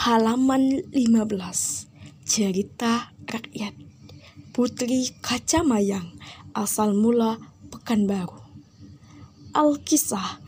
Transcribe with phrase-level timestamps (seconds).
[0.00, 1.28] Halaman 15
[2.24, 3.76] Cerita Rakyat.
[4.56, 6.16] Putri Kacamayang
[6.56, 7.36] Asal mula
[7.68, 8.40] Pekanbaru.
[9.52, 10.40] Alkisah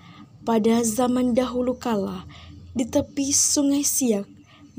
[0.48, 2.24] Pada zaman dahulu kala
[2.72, 4.24] Di tepi sungai Siak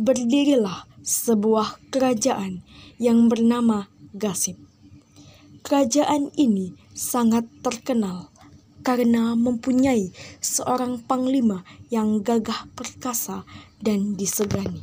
[0.02, 2.66] Berdirilah sebuah kerajaan
[2.98, 4.58] Yang bernama Gasip
[5.62, 8.34] Kerajaan ini sangat terkenal
[8.84, 10.12] karena mempunyai
[10.44, 13.48] seorang panglima yang gagah perkasa
[13.84, 14.80] dan disegani.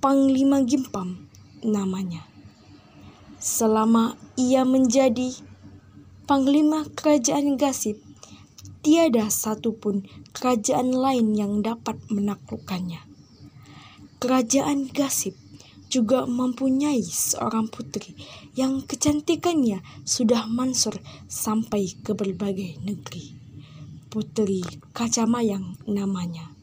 [0.00, 1.28] Panglima Gimpam
[1.60, 2.24] namanya.
[3.36, 5.36] Selama ia menjadi
[6.24, 8.00] panglima kerajaan Gasip,
[8.80, 13.04] tiada satupun kerajaan lain yang dapat menaklukkannya.
[14.16, 15.36] Kerajaan Gasip
[15.92, 18.16] juga mempunyai seorang putri
[18.56, 20.96] yang kecantikannya sudah mansur
[21.28, 23.36] sampai ke berbagai negeri.
[24.08, 24.64] Putri
[24.96, 26.53] Kacamayang namanya.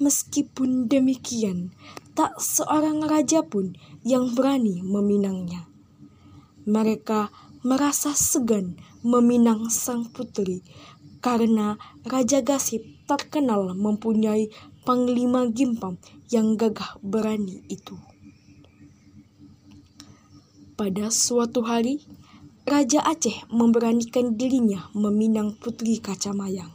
[0.00, 1.76] Meskipun demikian,
[2.16, 5.68] tak seorang raja pun yang berani meminangnya.
[6.64, 7.28] Mereka
[7.60, 10.64] merasa segan meminang sang putri
[11.20, 11.76] karena
[12.08, 14.48] Raja Gasip terkenal mempunyai
[14.88, 16.00] panglima Gimpam
[16.32, 18.00] yang gagah berani itu.
[20.80, 22.00] Pada suatu hari,
[22.64, 26.72] Raja Aceh memberanikan dirinya meminang Putri Kacamayang.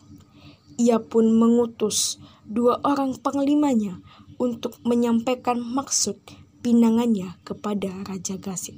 [0.78, 4.02] Ia pun mengutus dua orang panglimanya
[4.38, 6.18] untuk menyampaikan maksud
[6.62, 8.78] pinangannya kepada Raja Gasip.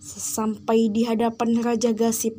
[0.00, 2.36] Sesampai di hadapan Raja Gasip,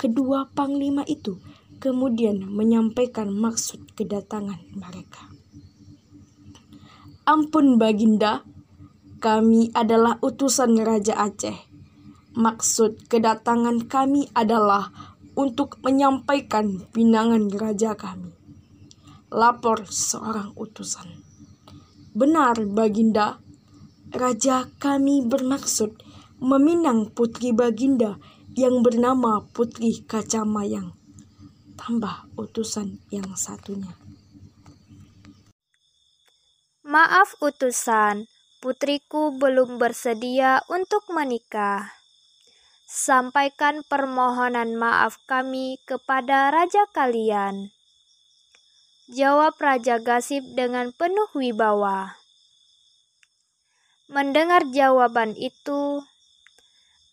[0.00, 1.40] kedua panglima itu
[1.80, 5.32] kemudian menyampaikan maksud kedatangan mereka.
[7.24, 8.44] Ampun Baginda,
[9.20, 11.56] kami adalah utusan Raja Aceh.
[12.36, 14.92] Maksud kedatangan kami adalah
[15.36, 18.39] untuk menyampaikan pinangan raja kami.
[19.30, 21.06] Lapor seorang utusan.
[22.18, 23.38] Benar, Baginda.
[24.10, 26.02] Raja kami bermaksud
[26.42, 28.18] meminang putri Baginda
[28.58, 30.98] yang bernama Putri Kacamayang.
[31.78, 33.94] Tambah utusan yang satunya.
[36.82, 38.26] Maaf utusan,
[38.58, 41.94] putriku belum bersedia untuk menikah.
[42.90, 47.70] Sampaikan permohonan maaf kami kepada raja kalian.
[49.10, 52.14] Jawab Raja Gasip dengan penuh wibawa.
[54.06, 56.06] Mendengar jawaban itu,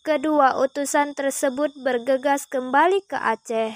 [0.06, 3.74] kedua utusan tersebut bergegas kembali ke Aceh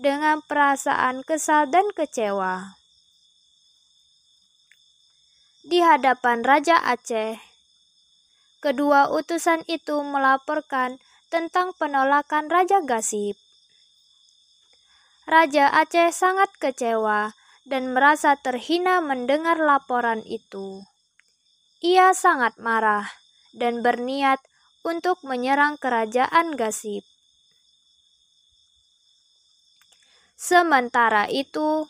[0.00, 2.72] dengan perasaan kesal dan kecewa
[5.68, 7.36] di hadapan Raja Aceh.
[8.64, 10.96] Kedua utusan itu melaporkan
[11.28, 13.36] tentang penolakan Raja Gasip.
[15.28, 17.36] Raja Aceh sangat kecewa
[17.68, 20.82] dan merasa terhina mendengar laporan itu.
[21.84, 23.06] Ia sangat marah
[23.52, 24.40] dan berniat
[24.82, 27.04] untuk menyerang kerajaan Gasip.
[30.34, 31.86] Sementara itu,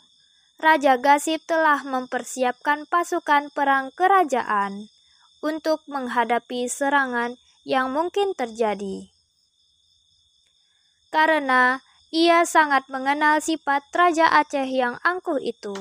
[0.59, 4.91] Raja Gasip telah mempersiapkan pasukan perang kerajaan
[5.39, 9.07] untuk menghadapi serangan yang mungkin terjadi.
[11.09, 15.77] Karena ia sangat mengenal sifat Raja Aceh yang angkuh itu.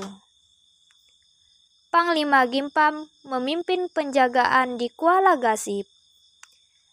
[1.88, 5.88] Panglima Gimpam memimpin penjagaan di Kuala Gasip,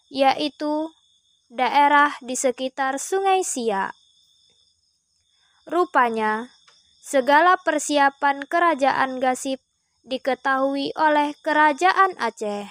[0.08, 0.92] yaitu
[1.52, 3.92] daerah di sekitar Sungai Siak.
[5.68, 6.56] Rupanya,
[7.06, 9.62] Segala persiapan kerajaan Gasip
[10.02, 12.66] diketahui oleh kerajaan Aceh.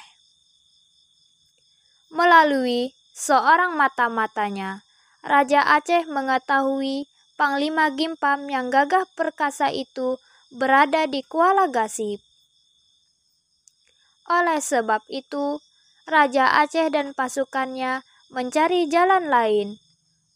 [2.12, 4.85] Melalui seorang mata-matanya,
[5.26, 10.22] Raja Aceh mengetahui Panglima Gimpam yang gagah perkasa itu
[10.54, 12.22] berada di Kuala Gasip.
[14.30, 15.60] Oleh sebab itu,
[16.06, 19.82] Raja Aceh dan pasukannya mencari jalan lain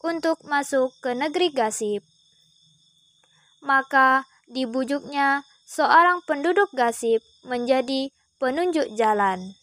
[0.03, 2.03] untuk masuk ke negeri Gasip
[3.59, 9.55] maka dibujuknya seorang penduduk Gasip menjadi penunjuk jalan.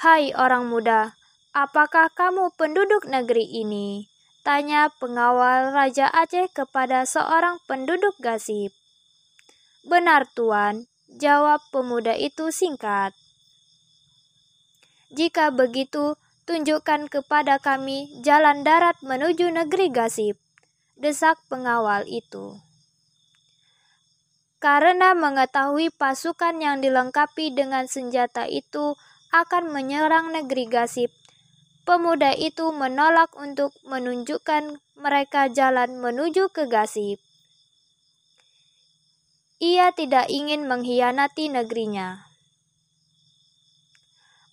[0.00, 1.14] Hai orang muda,
[1.56, 4.06] apakah kamu penduduk negeri ini?
[4.40, 8.72] Tanya pengawal Raja Aceh kepada seorang penduduk Gasip.
[9.84, 13.12] Benar tuan, jawab pemuda itu singkat.
[15.12, 16.16] Jika begitu,
[16.48, 20.40] tunjukkan kepada kami jalan darat menuju negeri Gasip
[21.00, 22.60] desak pengawal itu.
[24.60, 28.92] Karena mengetahui pasukan yang dilengkapi dengan senjata itu
[29.32, 31.08] akan menyerang negeri Gasip,
[31.84, 37.18] pemuda itu menolak untuk menunjukkan mereka jalan menuju ke Gasip.
[39.60, 42.24] Ia tidak ingin mengkhianati negerinya.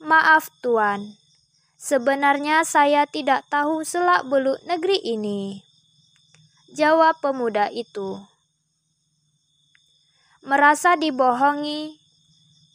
[0.04, 1.16] Maaf, Tuan.
[1.80, 5.64] Sebenarnya saya tidak tahu selak-beluk negeri ini.
[6.76, 8.20] Jawab pemuda itu.
[10.44, 11.98] Merasa dibohongi,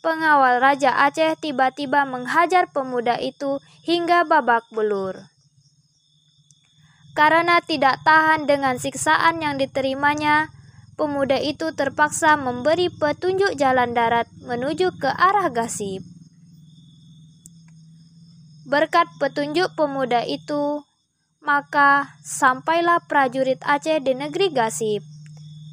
[0.02, 5.30] pengawal Raja Aceh tiba-tiba menghajar pemuda itu hingga babak belur.
[7.14, 10.50] Karena tidak tahan dengan siksaan yang diterimanya,
[10.98, 16.02] pemuda itu terpaksa memberi petunjuk jalan darat menuju ke arah Gasip.
[18.66, 20.82] Berkat petunjuk pemuda itu,
[21.44, 25.21] maka sampailah prajurit Aceh di negeri Gasip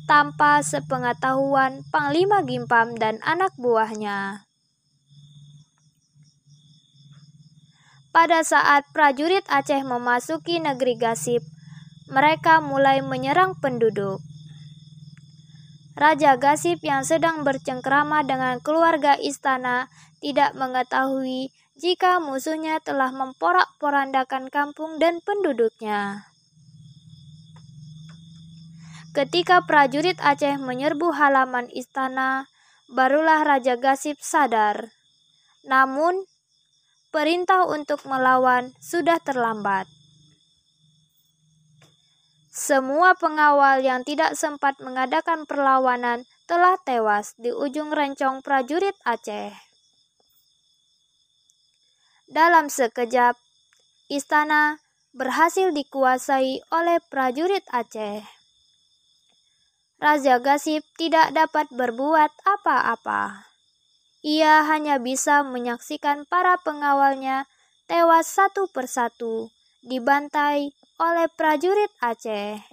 [0.10, 4.50] tanpa sepengetahuan Panglima Gimpam dan anak buahnya.
[8.10, 11.46] Pada saat prajurit Aceh memasuki negeri Gasip,
[12.10, 14.18] mereka mulai menyerang penduduk.
[15.94, 19.94] Raja Gasip yang sedang bercengkrama dengan keluarga istana
[20.26, 26.29] tidak mengetahui jika musuhnya telah memporak-porandakan kampung dan penduduknya.
[29.20, 32.48] Ketika prajurit Aceh menyerbu halaman istana,
[32.88, 34.96] barulah Raja Gasip sadar.
[35.68, 36.24] Namun,
[37.12, 39.92] perintah untuk melawan sudah terlambat.
[42.48, 49.52] Semua pengawal yang tidak sempat mengadakan perlawanan telah tewas di ujung rencong prajurit Aceh.
[52.32, 53.36] Dalam sekejap,
[54.08, 54.80] istana
[55.12, 58.39] berhasil dikuasai oleh prajurit Aceh.
[60.00, 63.52] Raja Gasip tidak dapat berbuat apa-apa.
[64.24, 67.52] Ia hanya bisa menyaksikan para pengawalnya
[67.84, 69.52] tewas satu persatu,
[69.84, 70.72] dibantai
[71.04, 72.64] oleh prajurit Aceh.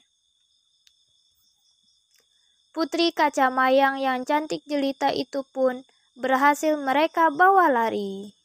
[2.71, 5.83] Putri kaca mayang yang cantik jelita itu pun
[6.15, 8.39] berhasil mereka bawa lari.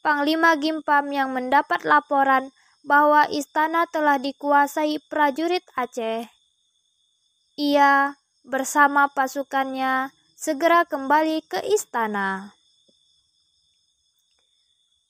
[0.00, 2.48] Panglima Gimpam yang mendapat laporan
[2.88, 6.24] bahwa istana telah dikuasai prajurit Aceh.
[7.60, 8.16] Ia
[8.48, 12.56] bersama pasukannya segera kembali ke istana.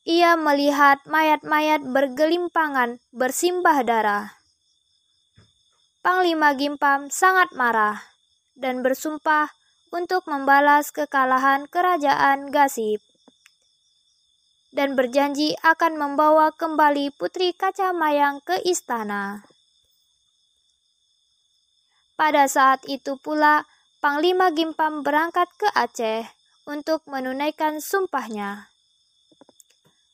[0.02, 4.34] Ia melihat mayat-mayat bergelimpangan bersimbah darah.
[6.02, 8.02] Panglima Gimpam sangat marah
[8.58, 9.54] dan bersumpah
[9.94, 13.07] untuk membalas kekalahan kerajaan Gasip
[14.72, 19.48] dan berjanji akan membawa kembali Putri Kaca Mayang ke istana.
[22.18, 23.64] Pada saat itu pula,
[23.98, 26.26] Panglima Gimpam berangkat ke Aceh
[26.68, 28.70] untuk menunaikan sumpahnya.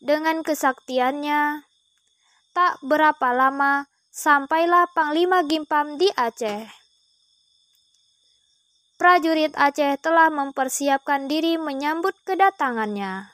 [0.04, 1.64] Dengan kesaktiannya,
[2.52, 6.68] tak berapa lama sampailah Panglima Gimpam di Aceh.
[8.94, 13.33] Prajurit Aceh telah mempersiapkan diri menyambut kedatangannya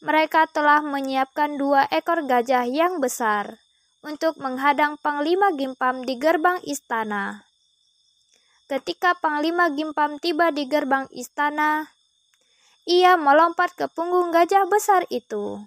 [0.00, 3.60] mereka telah menyiapkan dua ekor gajah yang besar
[4.00, 7.44] untuk menghadang Panglima Gimpam di gerbang istana.
[8.64, 11.92] Ketika Panglima Gimpam tiba di gerbang istana,
[12.88, 15.60] ia melompat ke punggung gajah besar itu.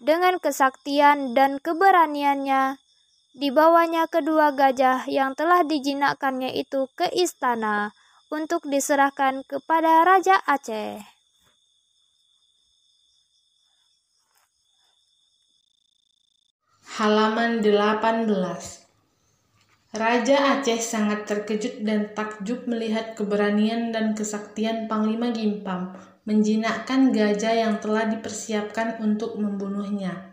[0.00, 2.80] Dengan kesaktian dan keberaniannya,
[3.36, 7.92] dibawanya kedua gajah yang telah dijinakkannya itu ke istana
[8.32, 11.17] untuk diserahkan kepada Raja Aceh.
[16.88, 18.32] Halaman 18
[19.92, 25.92] Raja Aceh sangat terkejut dan takjub melihat keberanian dan kesaktian Panglima Gimpam
[26.24, 30.32] menjinakkan gajah yang telah dipersiapkan untuk membunuhnya.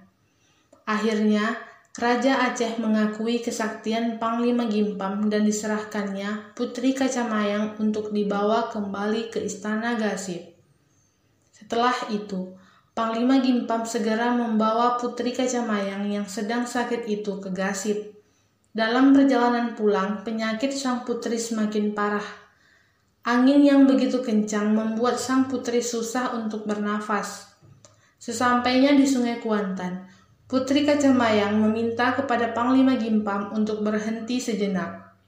[0.88, 1.60] Akhirnya,
[2.00, 10.00] Raja Aceh mengakui kesaktian Panglima Gimpam dan diserahkannya Putri Kacamayang untuk dibawa kembali ke Istana
[10.00, 10.56] Gasip.
[11.52, 12.56] Setelah itu,
[12.96, 18.24] Panglima Gimpam segera membawa Putri Kacamayang yang sedang sakit itu ke Gasip.
[18.72, 22.24] Dalam perjalanan pulang, penyakit sang putri semakin parah.
[23.28, 27.56] Angin yang begitu kencang membuat sang putri susah untuk bernafas.
[28.16, 30.08] Sesampainya di Sungai Kuantan,
[30.48, 35.20] Putri Kacamayang meminta kepada Panglima Gimpam untuk berhenti sejenak.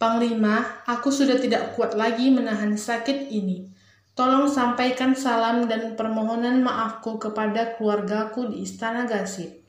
[0.00, 3.71] Panglima, aku sudah tidak kuat lagi menahan sakit ini.
[4.12, 9.64] Tolong sampaikan salam dan permohonan maafku kepada keluargaku di Istana Gasip.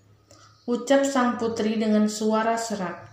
[0.67, 3.07] Ucap sang putri dengan suara serak.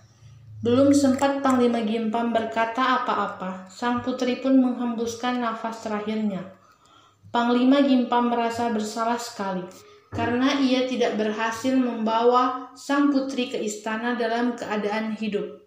[0.61, 6.51] Belum sempat Panglima Gimpam berkata apa-apa, sang putri pun menghembuskan nafas terakhirnya.
[7.31, 9.63] Panglima Gimpam merasa bersalah sekali
[10.11, 15.63] karena ia tidak berhasil membawa sang putri ke istana dalam keadaan hidup.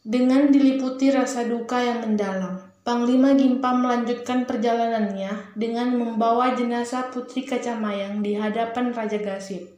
[0.00, 8.22] Dengan diliputi rasa duka yang mendalam, Panglima Gimpa melanjutkan perjalanannya dengan membawa jenazah Putri Kacamayang
[8.22, 9.74] di hadapan Raja Gasip.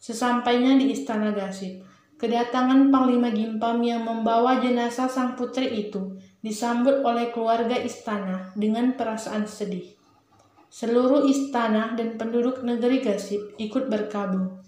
[0.00, 1.84] Sesampainya di Istana Gasip,
[2.16, 9.44] kedatangan Panglima Gimpam yang membawa jenazah sang putri itu disambut oleh keluarga istana dengan perasaan
[9.44, 9.92] sedih.
[10.72, 14.64] Seluruh istana dan penduduk negeri Gasip ikut berkabung.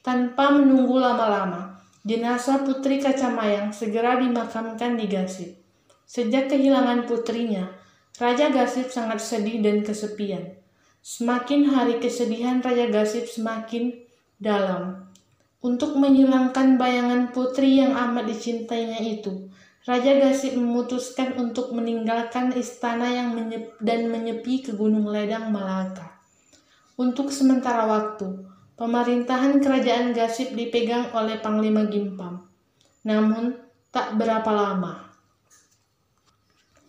[0.00, 5.63] Tanpa menunggu lama-lama, jenazah Putri Kacamayang segera dimakamkan di Gasip.
[6.04, 7.72] Sejak kehilangan putrinya,
[8.20, 10.54] Raja Gasip sangat sedih dan kesepian.
[11.00, 14.04] Semakin hari kesedihan Raja Gasip semakin
[14.36, 15.08] dalam.
[15.64, 19.48] Untuk menghilangkan bayangan putri yang amat dicintainya itu,
[19.84, 26.20] Raja Gasip memutuskan untuk meninggalkan istana yang menyep dan menyepi ke Gunung Ledang Malaka.
[27.00, 28.44] Untuk sementara waktu,
[28.76, 32.44] pemerintahan kerajaan Gasip dipegang oleh Panglima Gimpam.
[33.04, 33.56] Namun,
[33.92, 35.13] tak berapa lama.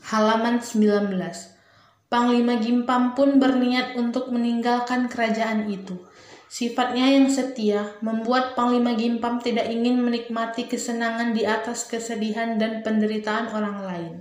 [0.05, 1.17] Halaman 19
[2.13, 5.97] Panglima Gimpam pun berniat untuk meninggalkan kerajaan itu
[6.45, 13.49] Sifatnya yang setia membuat Panglima Gimpam tidak ingin menikmati kesenangan di atas kesedihan dan penderitaan
[13.49, 14.13] orang lain.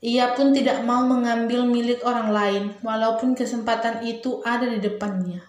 [0.00, 5.44] Ia pun tidak mau mengambil milik orang lain, walaupun kesempatan itu ada di depannya.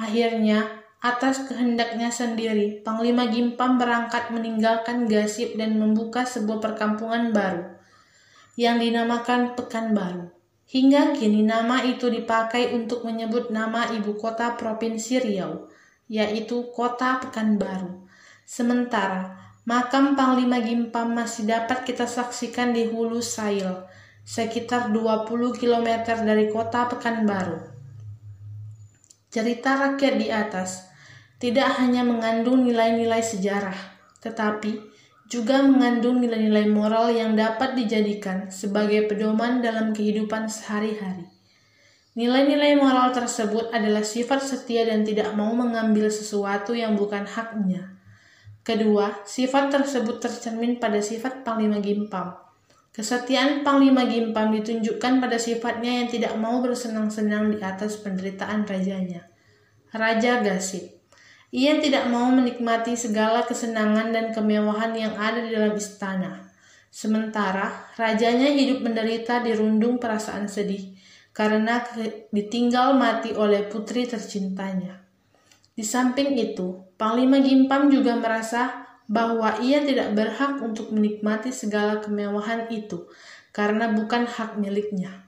[0.00, 7.81] Akhirnya, atas kehendaknya sendiri, Panglima Gimpam berangkat meninggalkan Gasip dan membuka sebuah perkampungan baru
[8.56, 10.28] yang dinamakan Pekanbaru.
[10.68, 15.68] Hingga kini nama itu dipakai untuk menyebut nama ibu kota Provinsi Riau,
[16.08, 18.08] yaitu Kota Pekanbaru.
[18.48, 19.36] Sementara,
[19.68, 23.84] makam Panglima Gimpam masih dapat kita saksikan di Hulu Sail,
[24.24, 25.88] sekitar 20 km
[26.24, 27.58] dari kota Pekanbaru.
[29.32, 30.92] Cerita rakyat di atas
[31.40, 33.76] tidak hanya mengandung nilai-nilai sejarah,
[34.20, 34.91] tetapi
[35.32, 41.24] juga mengandung nilai-nilai moral yang dapat dijadikan sebagai pedoman dalam kehidupan sehari-hari.
[42.12, 47.96] Nilai-nilai moral tersebut adalah sifat setia dan tidak mau mengambil sesuatu yang bukan haknya.
[48.60, 52.36] Kedua, sifat tersebut tercermin pada sifat Panglima Gimpam.
[52.92, 59.32] Kesetiaan Panglima Gimpam ditunjukkan pada sifatnya yang tidak mau bersenang-senang di atas penderitaan rajanya.
[59.96, 61.01] Raja Gasip
[61.52, 66.48] ia tidak mau menikmati segala kesenangan dan kemewahan yang ada di dalam istana.
[66.88, 70.96] Sementara rajanya hidup menderita dirundung perasaan sedih
[71.36, 71.84] karena
[72.32, 75.00] ditinggal mati oleh putri tercintanya.
[75.72, 82.68] Di samping itu, Panglima Gimpam juga merasa bahwa ia tidak berhak untuk menikmati segala kemewahan
[82.72, 83.08] itu
[83.52, 85.21] karena bukan hak miliknya.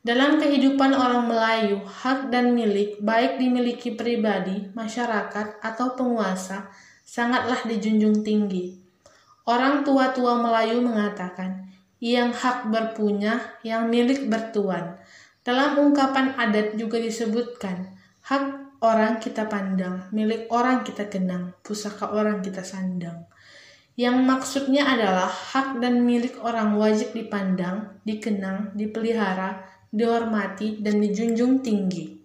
[0.00, 6.72] Dalam kehidupan orang Melayu, hak dan milik, baik dimiliki pribadi, masyarakat, atau penguasa,
[7.04, 8.80] sangatlah dijunjung tinggi.
[9.44, 11.68] Orang tua-tua Melayu mengatakan,
[12.00, 14.96] yang hak berpunya, yang milik bertuan.
[15.44, 17.92] Dalam ungkapan adat juga disebutkan,
[18.24, 18.44] hak
[18.80, 23.28] orang kita pandang, milik orang kita kenang, pusaka orang kita sandang.
[24.00, 32.22] Yang maksudnya adalah hak dan milik orang wajib dipandang, dikenang, dipelihara, dihormati, dan dijunjung tinggi.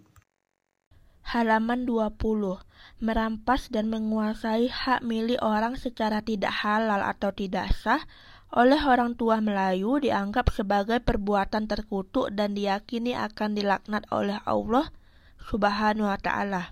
[1.26, 2.14] Halaman 20.
[3.02, 8.06] Merampas dan menguasai hak milik orang secara tidak halal atau tidak sah
[8.54, 14.94] oleh orang tua Melayu dianggap sebagai perbuatan terkutuk dan diyakini akan dilaknat oleh Allah
[15.50, 16.70] Subhanahu wa taala.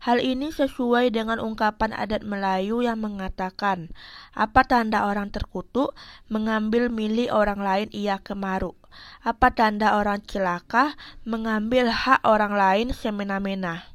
[0.00, 3.92] Hal ini sesuai dengan ungkapan adat Melayu yang mengatakan,
[4.32, 5.92] apa tanda orang terkutuk
[6.32, 8.79] mengambil milik orang lain ia kemaru.
[9.22, 10.94] Apa tanda orang celaka
[11.26, 13.90] mengambil hak orang lain semena-mena.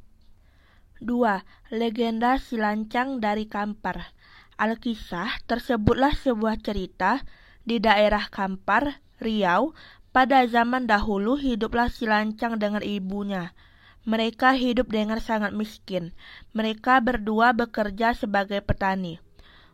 [1.04, 1.76] 2.
[1.76, 4.16] Legenda Silancang dari Kampar
[4.56, 7.28] Alkisah tersebutlah sebuah cerita
[7.68, 9.76] di daerah Kampar, Riau,
[10.16, 13.52] pada zaman dahulu hiduplah Silancang dengan ibunya.
[14.08, 16.16] Mereka hidup dengan sangat miskin.
[16.56, 19.20] Mereka berdua bekerja sebagai petani.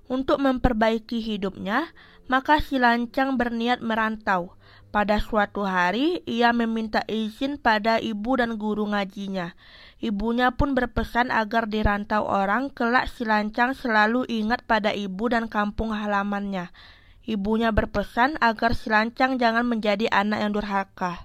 [0.09, 1.93] Untuk memperbaiki hidupnya,
[2.25, 4.57] maka si lancang berniat merantau.
[4.91, 9.55] Pada suatu hari, ia meminta izin pada ibu dan guru ngajinya.
[10.03, 15.95] Ibunya pun berpesan agar dirantau orang, kelak si lancang selalu ingat pada ibu dan kampung
[15.95, 16.75] halamannya.
[17.24, 21.24] Ibunya berpesan agar si lancang jangan menjadi anak yang durhaka.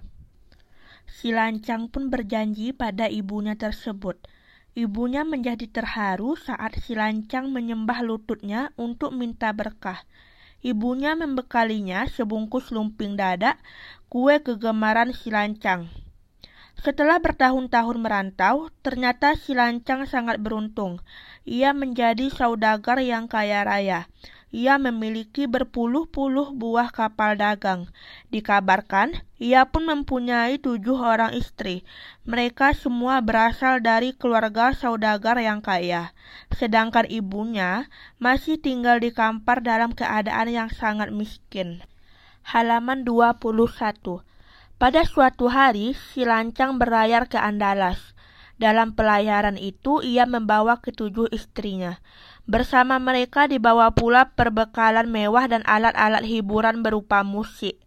[1.10, 4.14] Si lancang pun berjanji pada ibunya tersebut.
[4.78, 10.06] Ibunya menjadi terharu saat si lancang menyembah lututnya untuk minta berkah.
[10.66, 13.54] Ibunya membekalinya sebungkus lumping dada,
[14.10, 15.86] kue kegemaran si lancang.
[16.82, 20.98] Setelah bertahun-tahun merantau, ternyata si lancang sangat beruntung.
[21.46, 24.10] Ia menjadi saudagar yang kaya raya.
[24.54, 27.90] Ia memiliki berpuluh-puluh buah kapal dagang.
[28.30, 31.82] Dikabarkan, ia pun mempunyai tujuh orang istri.
[32.22, 36.14] Mereka semua berasal dari keluarga saudagar yang kaya.
[36.54, 37.90] Sedangkan ibunya
[38.22, 41.82] masih tinggal di kampar dalam keadaan yang sangat miskin.
[42.46, 43.42] Halaman 21
[44.78, 48.14] Pada suatu hari, si lancang berlayar ke Andalas.
[48.56, 52.00] Dalam pelayaran itu, ia membawa ketujuh istrinya.
[52.46, 57.82] Bersama mereka dibawa pula perbekalan mewah dan alat-alat hiburan berupa musik.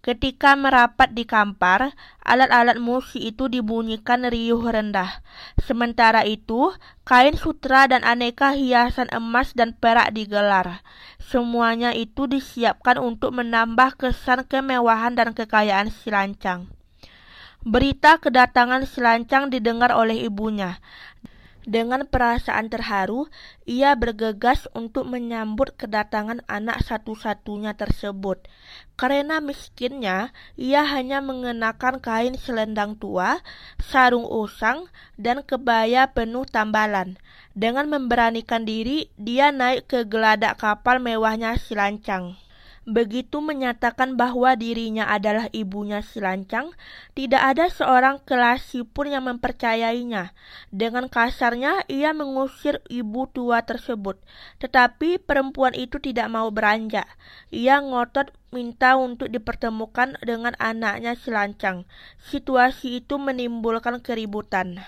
[0.00, 5.22] Ketika merapat di kampar, alat-alat musik itu dibunyikan riuh rendah.
[5.62, 6.72] Sementara itu,
[7.06, 10.80] kain sutra dan aneka hiasan emas dan perak digelar.
[11.20, 16.72] Semuanya itu disiapkan untuk menambah kesan kemewahan dan kekayaan si lancang.
[17.60, 20.80] Berita kedatangan si lancang didengar oleh ibunya.
[21.70, 23.30] Dengan perasaan terharu,
[23.62, 28.42] ia bergegas untuk menyambut kedatangan anak satu-satunya tersebut.
[28.98, 33.38] Karena miskinnya, ia hanya mengenakan kain selendang tua,
[33.78, 37.14] sarung usang, dan kebaya penuh tambalan.
[37.54, 42.34] Dengan memberanikan diri, dia naik ke geladak kapal mewahnya si lancang
[42.88, 46.72] begitu menyatakan bahwa dirinya adalah ibunya si lancang,
[47.12, 50.32] tidak ada seorang kelasi pun yang mempercayainya.
[50.72, 54.16] Dengan kasarnya, ia mengusir ibu tua tersebut.
[54.58, 57.06] Tetapi perempuan itu tidak mau beranjak.
[57.52, 61.86] Ia ngotot minta untuk dipertemukan dengan anaknya si lancang.
[62.18, 64.82] Situasi itu menimbulkan keributan.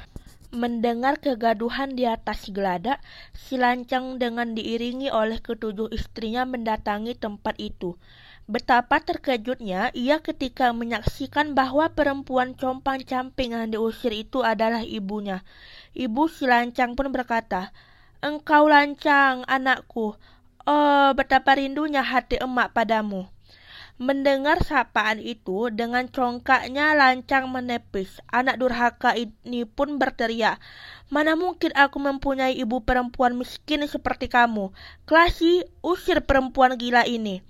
[0.52, 3.00] Mendengar kegaduhan di atas geladak,
[3.32, 7.96] si lancang dengan diiringi oleh ketujuh istrinya mendatangi tempat itu.
[8.44, 15.40] Betapa terkejutnya ia ketika menyaksikan bahwa perempuan compang-camping yang diusir itu adalah ibunya.
[15.96, 17.72] Ibu si lancang pun berkata,
[18.20, 20.20] Engkau lancang, anakku.
[20.68, 23.31] Oh, betapa rindunya hati emak padamu.
[24.02, 28.18] Mendengar sapaan itu, dengan congkaknya lancang menepis.
[28.34, 30.58] Anak durhaka ini pun berteriak,
[31.06, 34.74] Mana mungkin aku mempunyai ibu perempuan miskin seperti kamu?
[35.06, 37.46] Klasi, usir perempuan gila ini.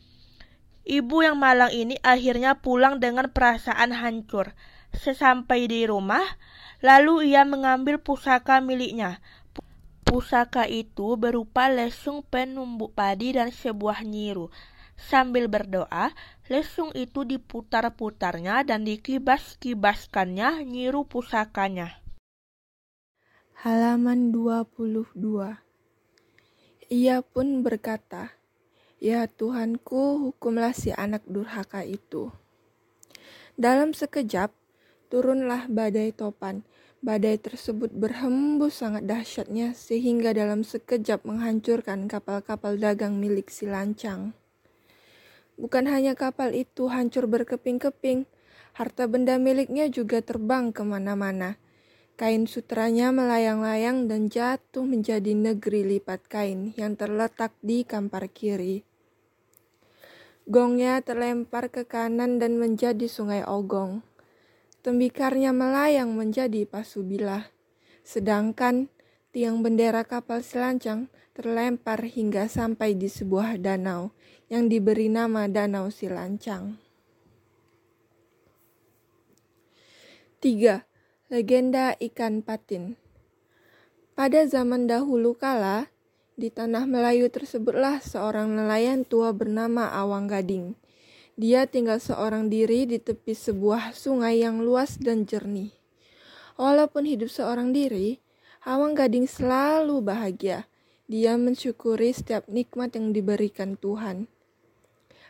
[0.84, 4.52] Ibu yang malang ini akhirnya pulang dengan perasaan hancur.
[4.92, 6.36] Sesampai di rumah,
[6.84, 9.24] lalu ia mengambil pusaka miliknya.
[10.04, 14.52] Pusaka itu berupa lesung penumbuk padi dan sebuah nyiru.
[14.98, 16.14] Sambil berdoa,
[16.50, 22.02] lesung itu diputar-putarnya dan dikibas-kibaskannya nyiru pusakanya.
[23.62, 25.14] Halaman 22
[26.90, 28.34] Ia pun berkata,
[28.98, 32.34] Ya Tuhanku, hukumlah si anak durhaka itu.
[33.54, 34.50] Dalam sekejap,
[35.10, 36.66] turunlah badai topan.
[37.02, 44.38] Badai tersebut berhembus sangat dahsyatnya sehingga dalam sekejap menghancurkan kapal-kapal dagang milik si lancang.
[45.62, 48.26] Bukan hanya kapal itu hancur berkeping-keping,
[48.74, 51.54] harta benda miliknya juga terbang ke mana-mana.
[52.18, 58.82] Kain sutranya melayang-layang dan jatuh menjadi negeri lipat kain yang terletak di kampar kiri.
[60.50, 64.02] Gongnya terlempar ke kanan dan menjadi sungai Ogong.
[64.82, 67.46] Tembikarnya melayang menjadi pasubilah.
[68.02, 68.90] Sedangkan
[69.30, 74.10] tiang bendera kapal selancang terlempar hingga sampai di sebuah danau
[74.52, 76.76] yang diberi nama Danau Silancang.
[80.44, 80.84] 3.
[81.32, 83.00] Legenda ikan patin
[84.12, 85.88] Pada zaman dahulu kala,
[86.36, 90.76] di tanah Melayu tersebutlah seorang nelayan tua bernama Awang Gading.
[91.40, 95.72] Dia tinggal seorang diri di tepi sebuah sungai yang luas dan jernih.
[96.60, 98.20] Walaupun hidup seorang diri,
[98.68, 100.68] Awang Gading selalu bahagia.
[101.08, 104.28] Dia mensyukuri setiap nikmat yang diberikan Tuhan.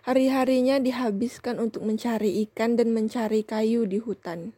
[0.02, 4.50] Hari-harinya dihabiskan untuk mencari ikan dan mencari kayu di hutan.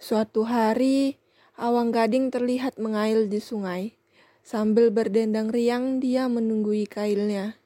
[0.00, 1.20] Suatu hari,
[1.60, 3.92] Awang Gading terlihat mengail di sungai.
[4.40, 7.60] Sambil berdendang riang, dia menunggui kailnya.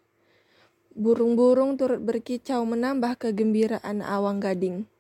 [0.99, 4.91] Burung-burung turut berkicau menambah kegembiraan Awang Gading.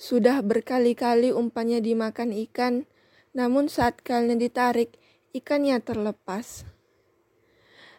[0.00, 2.88] Sudah berkali-kali umpannya dimakan ikan,
[3.36, 4.96] namun saat kailnya ditarik,
[5.36, 6.64] ikannya terlepas.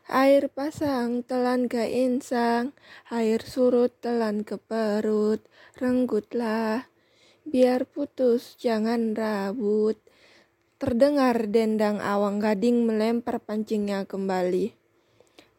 [0.05, 2.77] Air pasang telan ke insang,
[3.09, 5.41] air surut telan ke perut,
[5.81, 6.85] renggutlah,
[7.41, 9.97] biar putus jangan rabut.
[10.77, 14.77] Terdengar dendang awang gading melempar pancingnya kembali.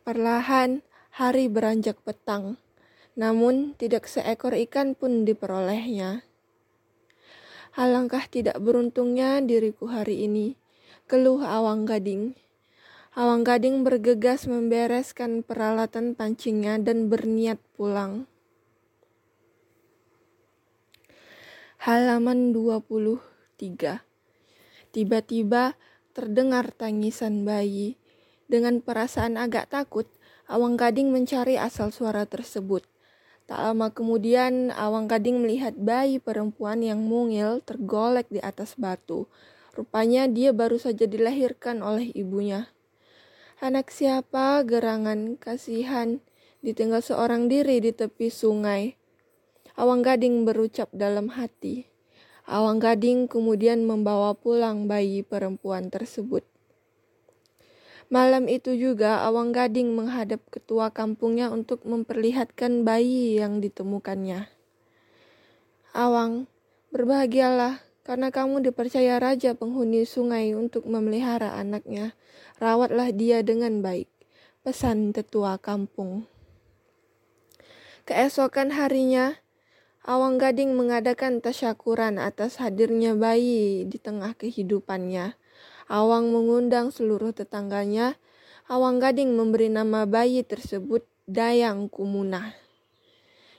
[0.06, 2.54] Perlahan hari beranjak petang,
[3.18, 6.22] namun tidak seekor ikan pun diperolehnya.
[7.74, 10.54] Alangkah tidak beruntungnya diriku hari ini,
[11.10, 12.38] keluh awang gading.
[13.16, 18.28] Awang Gading bergegas membereskan peralatan pancingnya dan berniat pulang.
[21.80, 24.04] Halaman 23
[24.92, 25.80] Tiba-tiba
[26.12, 27.96] terdengar tangisan bayi.
[28.52, 30.04] Dengan perasaan agak takut,
[30.44, 32.84] Awang Gading mencari asal suara tersebut.
[33.48, 39.24] Tak lama kemudian, Awang Gading melihat bayi perempuan yang mungil tergolek di atas batu.
[39.72, 42.75] Rupanya dia baru saja dilahirkan oleh ibunya.
[43.56, 46.20] Anak siapa gerangan kasihan
[46.60, 49.00] ditinggal seorang diri di tepi sungai.
[49.80, 51.88] Awang Gading berucap dalam hati.
[52.44, 56.44] Awang Gading kemudian membawa pulang bayi perempuan tersebut.
[58.12, 64.52] Malam itu juga Awang Gading menghadap ketua kampungnya untuk memperlihatkan bayi yang ditemukannya.
[65.96, 66.44] Awang,
[66.92, 72.14] berbahagialah karena kamu dipercaya raja penghuni sungai untuk memelihara anaknya.
[72.62, 74.06] Rawatlah dia dengan baik.
[74.62, 76.30] Pesan tetua kampung.
[78.06, 79.42] Keesokan harinya,
[80.06, 85.34] Awang Gading mengadakan tasyakuran atas hadirnya bayi di tengah kehidupannya.
[85.90, 88.14] Awang mengundang seluruh tetangganya.
[88.70, 92.54] Awang Gading memberi nama bayi tersebut Dayang Kumunah.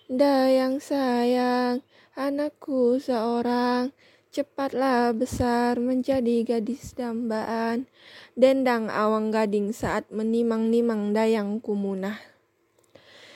[0.07, 1.83] Dayang sayang,
[2.15, 3.91] anakku seorang,
[4.37, 7.89] cepatlah besar menjadi gadis dambaan.
[8.37, 12.21] Dendang Awang Gading saat menimang-nimang Dayang Kumunah.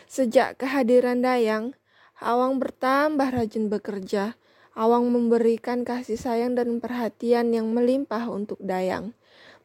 [0.06, 1.74] Sejak kehadiran Dayang,
[2.22, 4.38] Awang bertambah rajin bekerja.
[4.78, 9.18] Awang memberikan kasih sayang dan perhatian yang melimpah untuk Dayang.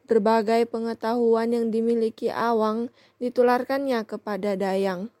[0.09, 2.89] Berbagai pengetahuan yang dimiliki Awang
[3.21, 5.13] ditularkannya kepada Dayang.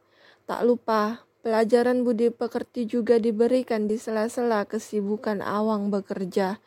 [0.49, 6.59] Tak lupa, pelajaran budi pekerti juga diberikan di sela-sela kesibukan Awang bekerja.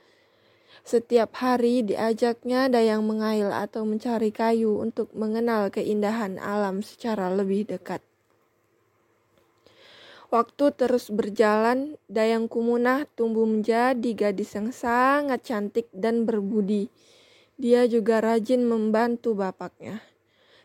[0.88, 8.00] Setiap hari diajaknya Dayang mengail atau mencari kayu untuk mengenal keindahan alam secara lebih dekat.
[10.32, 16.88] Waktu terus berjalan, Dayang Kumunah tumbuh menjadi gadis yang sangat cantik dan berbudi.
[17.60, 20.00] Dia juga rajin membantu bapaknya.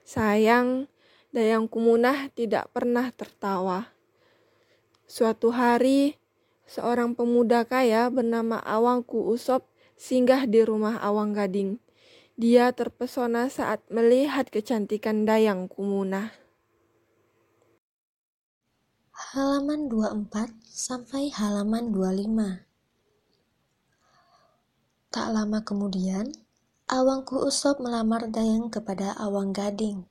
[0.08, 0.88] Sayang,
[1.36, 3.95] Dayang Kumunah tidak pernah tertawa.
[5.06, 6.18] Suatu hari,
[6.66, 11.78] seorang pemuda kaya bernama Awangku Usop singgah di rumah Awang Gading.
[12.36, 16.46] Dia terpesona saat melihat kecantikan Dayang Kumunah
[19.36, 22.68] halaman 24 sampai halaman 25.
[25.12, 26.32] Tak lama kemudian,
[26.88, 30.08] Awangku Usop melamar Dayang kepada Awang Gading.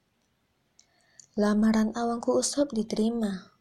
[1.40, 3.53] Lamaran Awangku Usop diterima,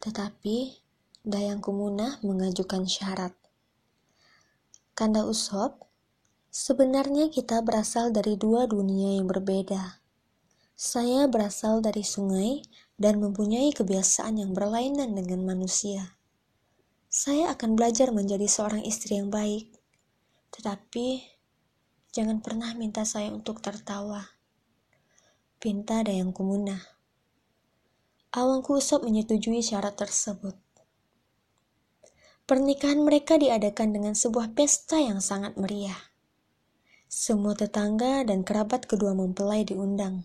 [0.00, 0.80] tetapi
[1.20, 3.36] Dayang Kumunah mengajukan syarat.
[4.96, 5.84] Kanda Usop,
[6.48, 10.00] sebenarnya kita berasal dari dua dunia yang berbeda.
[10.72, 12.64] Saya berasal dari sungai
[12.96, 16.16] dan mempunyai kebiasaan yang berlainan dengan manusia.
[17.12, 19.68] Saya akan belajar menjadi seorang istri yang baik,
[20.56, 21.20] tetapi
[22.16, 24.24] jangan pernah minta saya untuk tertawa.
[25.60, 26.32] Pinta ada yang
[28.30, 28.38] kumunah.
[28.38, 30.54] Awangku Usop menyetujui syarat tersebut.
[32.46, 35.98] Pernikahan mereka diadakan dengan sebuah pesta yang sangat meriah.
[37.10, 40.22] Semua tetangga dan kerabat kedua mempelai diundang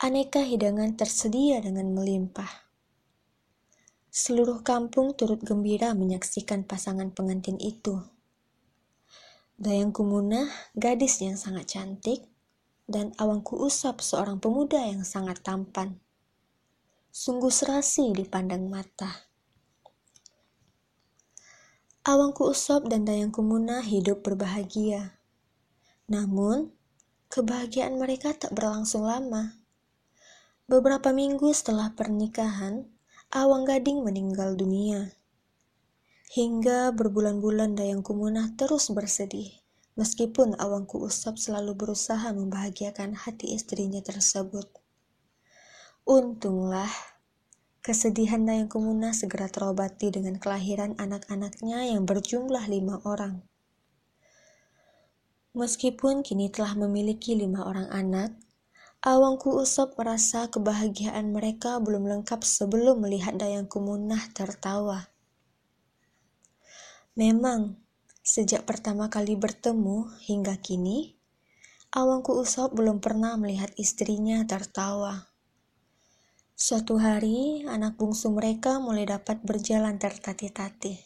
[0.00, 2.48] aneka hidangan tersedia dengan melimpah.
[4.08, 8.00] Seluruh kampung turut gembira menyaksikan pasangan pengantin itu.
[9.60, 12.24] Dayang Kumunah, gadis yang sangat cantik,
[12.88, 16.00] dan Awangku Usap, seorang pemuda yang sangat tampan.
[17.10, 19.26] Sungguh serasi dipandang mata.
[22.06, 25.18] Awangku Usop dan Dayang Kumunah hidup berbahagia.
[26.06, 26.70] Namun,
[27.26, 29.58] kebahagiaan mereka tak berlangsung lama.
[30.70, 32.86] Beberapa minggu setelah pernikahan,
[33.34, 35.10] Awang Gading meninggal dunia.
[36.30, 39.50] Hingga berbulan-bulan Dayang Kumunah terus bersedih,
[39.98, 44.79] meskipun Awangku Usap selalu berusaha membahagiakan hati istrinya tersebut.
[46.08, 46.88] Untunglah,
[47.84, 53.44] kesedihan Dayang Kumunah segera terobati dengan kelahiran anak-anaknya yang berjumlah lima orang.
[55.50, 58.32] Meskipun kini telah memiliki lima orang anak,
[59.00, 65.08] Awangku Usop merasa kebahagiaan mereka belum lengkap sebelum melihat Dayang Kumunah tertawa.
[67.16, 67.80] Memang,
[68.20, 71.16] sejak pertama kali bertemu hingga kini,
[71.96, 75.29] Awangku Usop belum pernah melihat istrinya tertawa.
[76.60, 81.00] Suatu hari, anak bungsu mereka mulai dapat berjalan tertatih-tatih.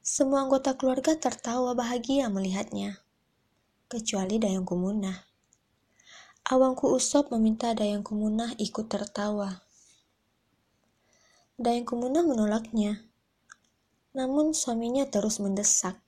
[0.00, 2.96] Semua anggota keluarga tertawa bahagia melihatnya,
[3.92, 5.28] kecuali Dayang Kumunah.
[6.48, 9.60] Awangku Usop meminta Dayang Kumunah ikut tertawa.
[11.60, 13.04] Dayang Kumunah menolaknya.
[14.16, 16.00] Namun suaminya terus mendesak.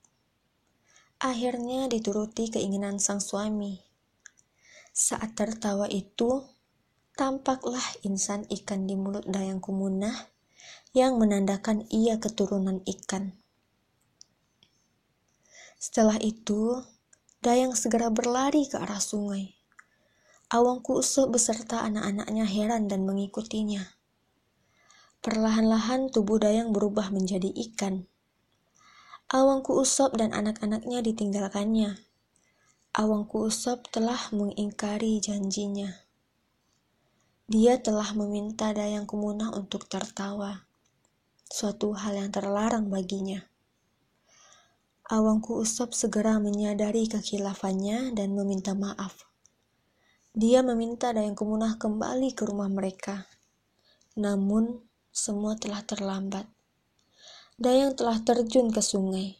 [1.20, 3.85] Akhirnya dituruti keinginan sang suami.
[4.96, 6.48] Saat tertawa itu,
[7.14, 10.35] tampaklah insan ikan di mulut Dayang Kumunah
[10.98, 13.38] yang menandakan ia keturunan ikan.
[15.79, 16.83] Setelah itu,
[17.38, 19.55] Dayang segera berlari ke arah sungai.
[20.50, 23.94] Awangku Usop beserta anak-anaknya heran dan mengikutinya.
[25.22, 28.11] Perlahan-lahan tubuh Dayang berubah menjadi ikan.
[29.31, 31.94] Awangku Usop dan anak-anaknya ditinggalkannya.
[32.90, 36.04] Awangku Usop telah mengingkari janjinya.
[37.44, 40.64] Dia telah meminta Dayang Kumunah untuk tertawa,
[41.44, 43.44] suatu hal yang terlarang baginya.
[45.12, 49.28] Awangku Usop segera menyadari kekilafannya dan meminta maaf.
[50.33, 53.28] Dia meminta Dayang Kumunah kembali ke rumah mereka.
[54.16, 54.80] Namun,
[55.12, 56.48] semua telah terlambat.
[57.61, 59.37] Dayang telah terjun ke sungai.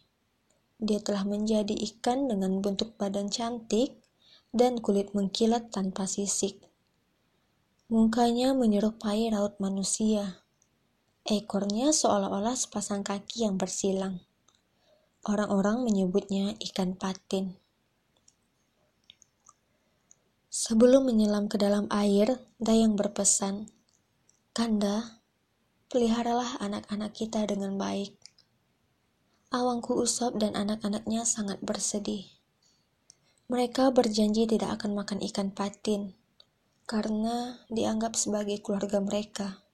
[0.77, 3.97] Dia telah menjadi ikan dengan bentuk badan cantik
[4.53, 6.64] dan kulit mengkilat tanpa sisik.
[7.85, 10.41] Mukanya menyerupai raut manusia.
[11.21, 14.25] Ekornya seolah-olah sepasang kaki yang bersilang.
[15.21, 17.53] Orang-orang menyebutnya ikan patin.
[20.49, 23.69] Sebelum menyelam ke dalam air, Dayang berpesan,
[24.49, 25.21] Kanda,
[25.85, 28.17] peliharalah anak-anak kita dengan baik.
[29.53, 32.33] Awangku Usop dan anak-anaknya sangat bersedih.
[33.45, 36.17] Mereka berjanji tidak akan makan ikan patin,
[36.85, 39.65] karena dianggap sebagai keluarga mereka.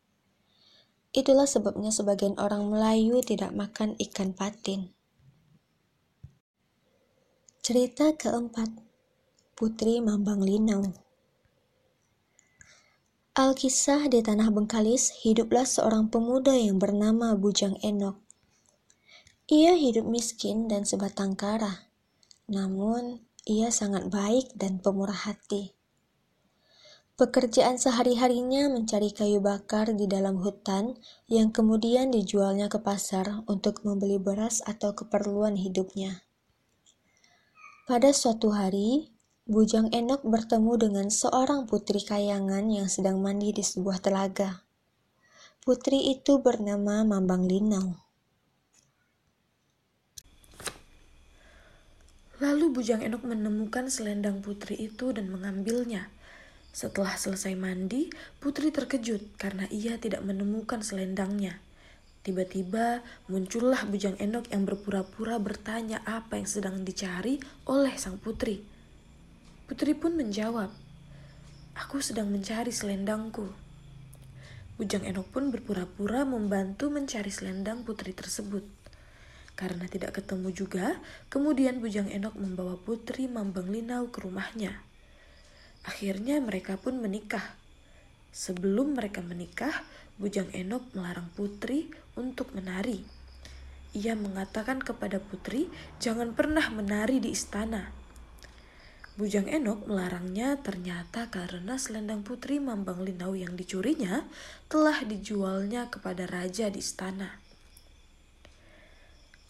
[1.11, 4.95] Itulah sebabnya sebagian orang Melayu tidak makan ikan patin.
[7.59, 8.71] Cerita keempat,
[9.59, 10.87] Putri Mambang Linau.
[13.35, 18.19] Alkisah di Tanah Bengkalis, hiduplah seorang pemuda yang bernama Bujang Enok.
[19.51, 21.91] Ia hidup miskin dan sebatang kara,
[22.47, 25.80] namun ia sangat baik dan pemurah hati.
[27.19, 30.95] Pekerjaan sehari-harinya mencari kayu bakar di dalam hutan
[31.27, 36.23] yang kemudian dijualnya ke pasar untuk membeli beras atau keperluan hidupnya.
[37.91, 39.11] Pada suatu hari,
[39.51, 44.63] Bujang Enok bertemu dengan seorang putri kayangan yang sedang mandi di sebuah telaga.
[45.59, 47.99] Putri itu bernama Mambang Linau.
[52.41, 56.09] Lalu Bujang Enok menemukan selendang putri itu dan mengambilnya.
[56.71, 58.07] Setelah selesai mandi,
[58.39, 61.59] putri terkejut karena ia tidak menemukan selendangnya.
[62.23, 68.63] Tiba-tiba muncullah bujang Enok yang berpura-pura bertanya apa yang sedang dicari oleh sang putri.
[69.67, 70.71] Putri pun menjawab,
[71.79, 73.47] Aku sedang mencari selendangku.
[74.75, 78.67] Bujang Enok pun berpura-pura membantu mencari selendang putri tersebut.
[79.55, 80.99] Karena tidak ketemu juga,
[81.31, 84.90] kemudian Bujang Enok membawa putri Mambang Linau ke rumahnya.
[85.81, 87.57] Akhirnya mereka pun menikah.
[88.31, 89.83] Sebelum mereka menikah,
[90.21, 93.01] Bujang Enok melarang putri untuk menari.
[93.97, 95.67] Ia mengatakan kepada putri,
[95.97, 97.89] "Jangan pernah menari di istana."
[99.17, 104.23] Bujang Enok melarangnya ternyata karena selendang putri Mambang Linau yang dicurinya
[104.69, 107.40] telah dijualnya kepada raja di istana.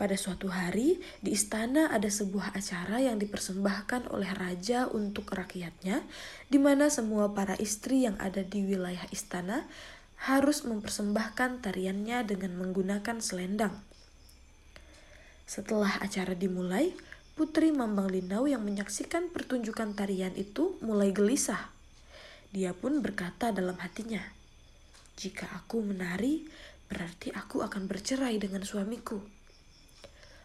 [0.01, 6.01] Pada suatu hari, di istana ada sebuah acara yang dipersembahkan oleh raja untuk rakyatnya,
[6.49, 9.69] di mana semua para istri yang ada di wilayah istana
[10.25, 13.77] harus mempersembahkan tariannya dengan menggunakan selendang.
[15.45, 16.97] Setelah acara dimulai,
[17.37, 21.69] Putri Mambang Linau yang menyaksikan pertunjukan tarian itu mulai gelisah.
[22.49, 24.25] Dia pun berkata dalam hatinya,
[25.13, 26.49] "Jika aku menari,
[26.89, 29.40] berarti aku akan bercerai dengan suamiku."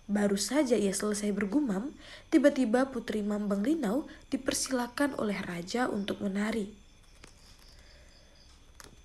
[0.07, 1.91] Baru saja ia selesai bergumam,
[2.31, 6.87] tiba-tiba Putri Mambang Linau dipersilakan oleh raja untuk menari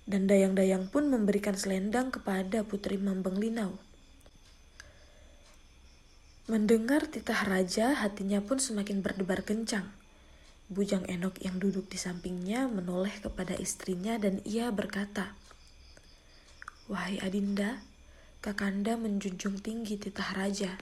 [0.02, 3.78] dan dayang-dayang pun memberikan selendang kepada Putri Mambang Linau.
[6.50, 9.86] Mendengar titah raja, hatinya pun semakin berdebar kencang.
[10.66, 15.38] Bujang Enok yang duduk di sampingnya menoleh kepada istrinya dan ia berkata,
[16.90, 17.80] Wahai Adinda,
[18.42, 20.74] Kakanda menjunjung tinggi titah raja.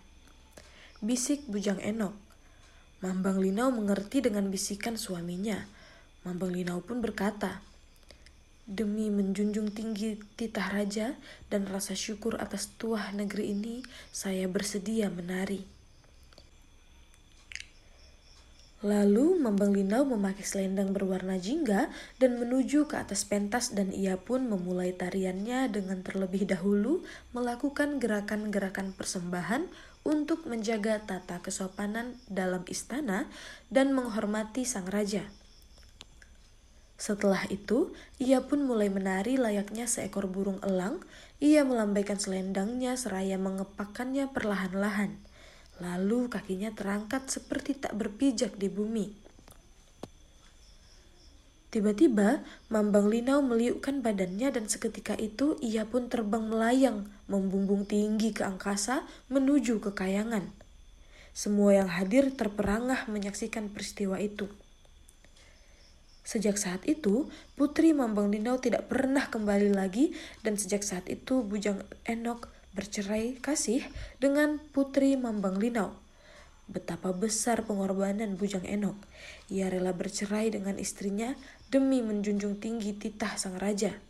[1.00, 2.12] Bisik Bujang Enok.
[3.00, 5.64] Mambang Linau mengerti dengan bisikan suaminya.
[6.28, 7.64] Mambang Linau pun berkata,
[8.68, 11.16] Demi menjunjung tinggi titah raja
[11.48, 13.80] dan rasa syukur atas tuah negeri ini,
[14.12, 15.64] saya bersedia menari.
[18.84, 21.88] Lalu Mambang Linau memakai selendang berwarna jingga
[22.20, 28.92] dan menuju ke atas pentas dan ia pun memulai tariannya dengan terlebih dahulu melakukan gerakan-gerakan
[28.92, 29.68] persembahan
[30.02, 33.28] untuk menjaga tata kesopanan dalam istana
[33.68, 35.28] dan menghormati sang raja.
[37.00, 41.00] Setelah itu, ia pun mulai menari layaknya seekor burung elang.
[41.40, 45.16] Ia melambaikan selendangnya seraya mengepakkannya perlahan-lahan.
[45.80, 49.16] Lalu kakinya terangkat seperti tak berpijak di bumi.
[51.72, 58.42] Tiba-tiba, Mambang Linau meliukkan badannya dan seketika itu ia pun terbang melayang, membumbung tinggi ke
[58.42, 60.50] angkasa menuju ke kayangan.
[61.30, 64.50] Semua yang hadir terperangah menyaksikan peristiwa itu.
[66.26, 70.12] Sejak saat itu, Putri Mambang Linau tidak pernah kembali lagi
[70.44, 73.82] dan sejak saat itu Bujang Enok bercerai kasih
[74.22, 75.94] dengan Putri Mambang Linau.
[76.70, 78.94] Betapa besar pengorbanan Bujang Enok.
[79.50, 81.34] Ia rela bercerai dengan istrinya
[81.66, 84.09] demi menjunjung tinggi titah sang raja.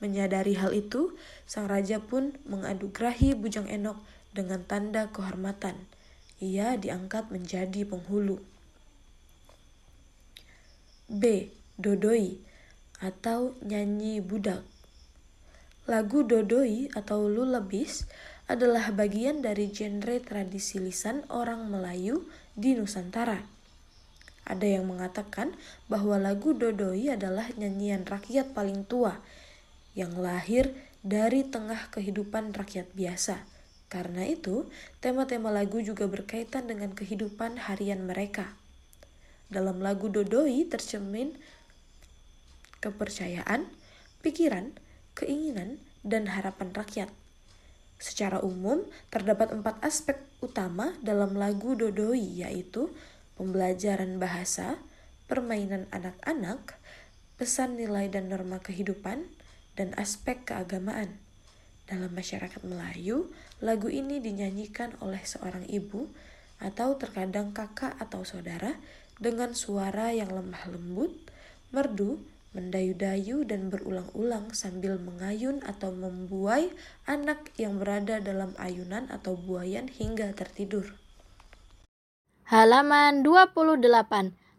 [0.00, 1.12] Menyadari hal itu,
[1.44, 4.00] sang raja pun mengadugrahi Bujang Enok
[4.32, 5.76] dengan tanda kehormatan.
[6.40, 8.40] Ia diangkat menjadi penghulu.
[11.10, 11.52] B.
[11.80, 12.40] Dodoi
[13.00, 14.60] atau nyanyi budak
[15.90, 18.06] Lagu dodoi atau lullabies
[18.46, 23.42] adalah bagian dari genre tradisi lisan orang Melayu di Nusantara.
[24.46, 25.50] Ada yang mengatakan
[25.90, 29.18] bahwa lagu dodoi adalah nyanyian rakyat paling tua
[29.96, 33.42] yang lahir dari tengah kehidupan rakyat biasa.
[33.90, 34.70] Karena itu,
[35.02, 38.54] tema-tema lagu juga berkaitan dengan kehidupan harian mereka.
[39.50, 41.34] Dalam lagu dodoi tercermin
[42.80, 43.68] kepercayaan,
[44.24, 44.72] pikiran,
[45.12, 47.10] keinginan, dan harapan rakyat.
[48.00, 52.88] Secara umum, terdapat empat aspek utama dalam lagu Dodoi, yaitu
[53.36, 54.80] pembelajaran bahasa,
[55.28, 56.80] permainan anak-anak,
[57.36, 59.28] pesan nilai dan norma kehidupan,
[59.80, 61.16] dan aspek keagamaan.
[61.88, 63.32] Dalam masyarakat Melayu,
[63.64, 66.04] lagu ini dinyanyikan oleh seorang ibu
[66.60, 68.76] atau terkadang kakak atau saudara
[69.16, 71.16] dengan suara yang lemah lembut,
[71.72, 72.20] merdu,
[72.52, 76.68] mendayu-dayu dan berulang-ulang sambil mengayun atau membuai
[77.08, 80.92] anak yang berada dalam ayunan atau buayan hingga tertidur.
[82.50, 83.80] Halaman 28.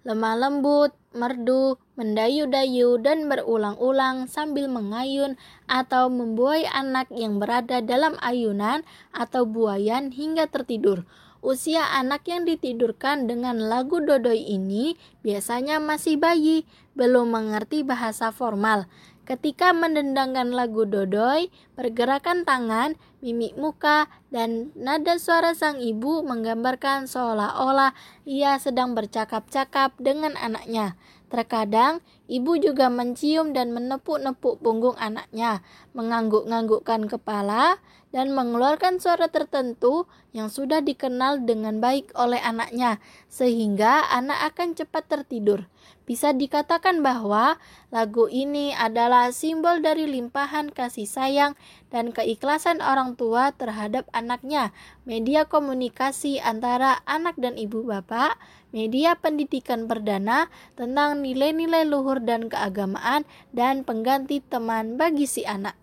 [0.01, 5.35] Lemah lembut, merdu, mendayu-dayu dan berulang-ulang sambil mengayun
[5.67, 11.03] atau membuai anak yang berada dalam ayunan atau buayan hingga tertidur.
[11.41, 14.93] Usia anak yang ditidurkan dengan lagu dodoi ini
[15.25, 18.85] biasanya masih bayi, belum mengerti bahasa formal.
[19.31, 21.47] Ketika mendendangkan lagu dodoi,
[21.79, 27.95] pergerakan tangan, mimik muka, dan nada suara sang ibu menggambarkan seolah-olah
[28.27, 30.99] ia sedang bercakap-cakap dengan anaknya.
[31.31, 35.63] Terkadang, ibu juga mencium dan menepuk-nepuk punggung anaknya,
[35.95, 37.79] mengangguk-nganggukkan kepala,
[38.11, 42.99] dan mengeluarkan suara tertentu yang sudah dikenal dengan baik oleh anaknya,
[43.31, 45.71] sehingga anak akan cepat tertidur.
[46.01, 47.61] Bisa dikatakan bahwa
[47.93, 51.53] lagu ini adalah simbol dari limpahan kasih sayang
[51.93, 54.73] dan keikhlasan orang tua terhadap anaknya,
[55.05, 58.35] media komunikasi antara anak dan ibu bapak,
[58.73, 65.77] media pendidikan perdana tentang nilai-nilai luhur dan keagamaan, dan pengganti teman bagi si anak.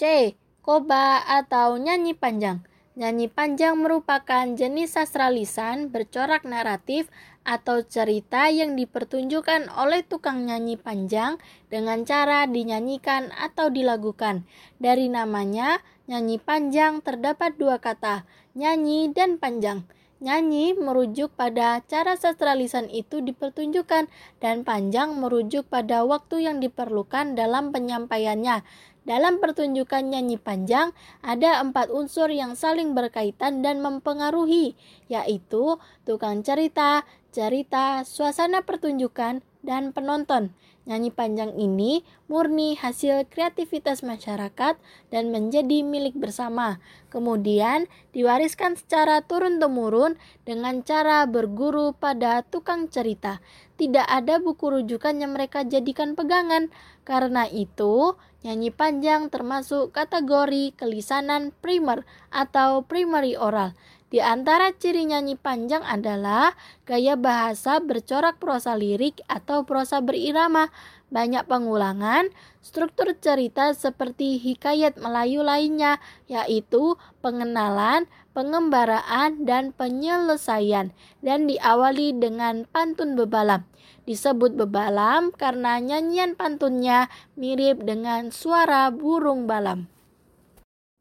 [0.00, 2.64] C koba, atau nyanyi panjang.
[2.94, 7.10] Nyanyi panjang merupakan jenis sastra lisan bercorak naratif
[7.44, 11.36] atau cerita yang dipertunjukkan oleh tukang nyanyi panjang
[11.68, 14.48] dengan cara dinyanyikan atau dilagukan.
[14.80, 18.24] Dari namanya, nyanyi panjang terdapat dua kata,
[18.56, 19.84] nyanyi dan panjang.
[20.24, 24.08] Nyanyi merujuk pada cara sastra lisan itu dipertunjukkan
[24.40, 28.64] dan panjang merujuk pada waktu yang diperlukan dalam penyampaiannya.
[29.04, 34.80] Dalam pertunjukan nyanyi panjang, ada empat unsur yang saling berkaitan dan mempengaruhi,
[35.12, 35.76] yaitu
[36.08, 37.04] tukang cerita,
[37.34, 40.54] cerita, suasana pertunjukan, dan penonton.
[40.84, 44.76] Nyanyi panjang ini murni hasil kreativitas masyarakat
[45.08, 46.76] dan menjadi milik bersama.
[47.08, 53.40] Kemudian diwariskan secara turun-temurun dengan cara berguru pada tukang cerita.
[53.80, 56.68] Tidak ada buku rujukan yang mereka jadikan pegangan.
[57.08, 58.12] Karena itu,
[58.44, 63.72] nyanyi panjang termasuk kategori kelisanan primer atau primary oral.
[64.14, 66.54] Di antara ciri nyanyi panjang adalah
[66.86, 70.70] gaya bahasa bercorak prosa lirik atau prosa berirama,
[71.10, 72.30] banyak pengulangan,
[72.62, 75.98] struktur cerita seperti hikayat Melayu lainnya,
[76.30, 76.94] yaitu
[77.26, 78.06] pengenalan,
[78.38, 83.66] pengembaraan, dan penyelesaian, dan diawali dengan pantun bebalam.
[84.06, 89.90] Disebut bebalam karena nyanyian pantunnya mirip dengan suara burung balam.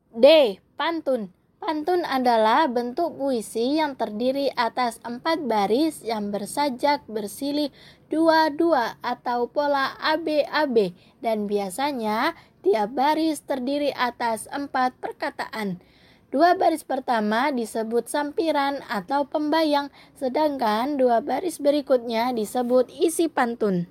[0.09, 0.57] D.
[0.73, 7.71] Pantun Pantun adalah bentuk puisi yang terdiri atas empat baris yang bersajak bersilih
[8.11, 10.91] dua-dua atau pola AB-AB
[11.23, 12.35] dan biasanya
[12.67, 15.79] tiap baris terdiri atas empat perkataan.
[16.35, 19.87] Dua baris pertama disebut sampiran atau pembayang,
[20.19, 23.87] sedangkan dua baris berikutnya disebut isi pantun.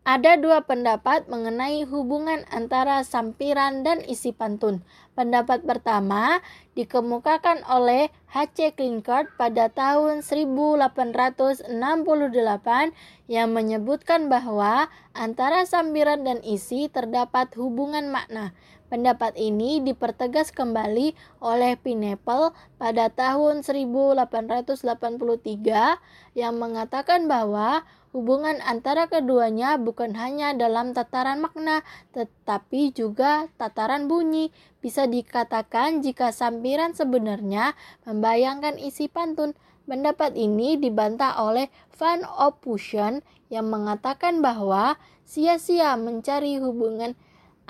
[0.00, 4.80] Ada dua pendapat mengenai hubungan antara sampiran dan isi pantun.
[5.12, 6.40] Pendapat pertama
[6.72, 8.72] dikemukakan oleh H.C.
[8.80, 11.68] Klinkert pada tahun 1868
[13.28, 18.56] yang menyebutkan bahwa antara sampiran dan isi terdapat hubungan makna.
[18.88, 21.12] Pendapat ini dipertegas kembali
[21.44, 24.80] oleh Pineapple pada tahun 1883
[26.34, 34.50] yang mengatakan bahwa Hubungan antara keduanya bukan hanya dalam tataran makna, tetapi juga tataran bunyi.
[34.82, 39.54] Bisa dikatakan jika sampiran sebenarnya membayangkan isi pantun.
[39.86, 47.14] Pendapat ini dibantah oleh Van Ophusen yang mengatakan bahwa sia-sia mencari hubungan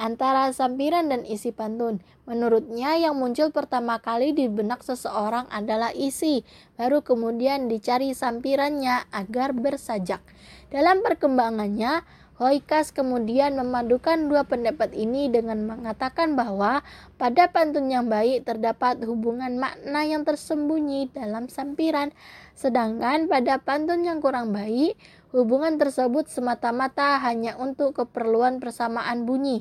[0.01, 2.01] antara sampiran dan isi pantun.
[2.25, 6.41] Menurutnya yang muncul pertama kali di benak seseorang adalah isi,
[6.81, 10.25] baru kemudian dicari sampirannya agar bersajak.
[10.73, 12.01] Dalam perkembangannya,
[12.41, 16.81] Hoikas kemudian memadukan dua pendapat ini dengan mengatakan bahwa
[17.21, 22.17] pada pantun yang baik terdapat hubungan makna yang tersembunyi dalam sampiran,
[22.57, 24.97] sedangkan pada pantun yang kurang baik,
[25.37, 29.61] hubungan tersebut semata-mata hanya untuk keperluan persamaan bunyi.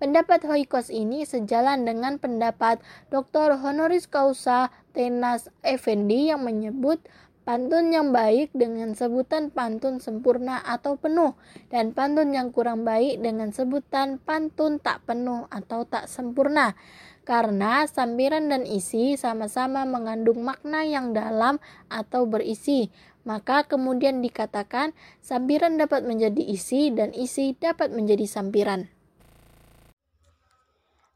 [0.00, 2.80] Pendapat Hoikos ini sejalan dengan pendapat
[3.12, 3.60] Dr.
[3.60, 7.04] Honoris Causa Tenas Effendi yang menyebut
[7.44, 11.36] pantun yang baik dengan sebutan pantun sempurna atau penuh
[11.68, 16.80] dan pantun yang kurang baik dengan sebutan pantun tak penuh atau tak sempurna
[17.28, 21.60] karena sampiran dan isi sama-sama mengandung makna yang dalam
[21.92, 22.88] atau berisi
[23.28, 28.88] maka kemudian dikatakan sampiran dapat menjadi isi dan isi dapat menjadi sampiran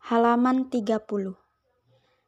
[0.05, 1.01] Halaman 30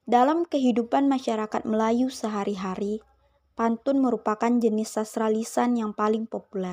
[0.09, 3.05] Dalam kehidupan masyarakat Melayu sehari-hari,
[3.53, 6.73] pantun merupakan jenis sastra lisan yang paling populer.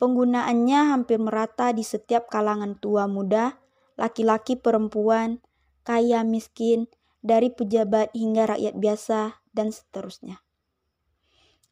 [0.00, 3.60] Penggunaannya hampir merata di setiap kalangan tua muda,
[4.00, 5.44] laki-laki perempuan,
[5.84, 6.88] kaya miskin,
[7.20, 10.40] dari pejabat hingga rakyat biasa, dan seterusnya.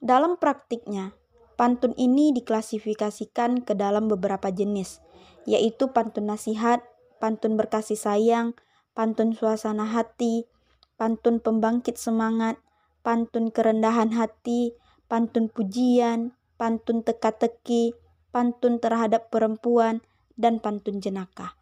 [0.05, 1.17] Dalam praktiknya,
[1.57, 5.01] pantun ini diklasifikasikan ke dalam beberapa jenis,
[5.49, 6.92] yaitu pantun nasihat,
[7.23, 8.59] pantun berkasih sayang,
[8.99, 10.51] pantun suasana hati,
[10.99, 12.59] pantun pembangkit semangat,
[13.07, 14.75] pantun kerendahan hati,
[15.07, 17.95] pantun pujian, pantun teka-teki,
[18.35, 20.03] pantun terhadap perempuan,
[20.35, 21.55] dan pantun jenaka.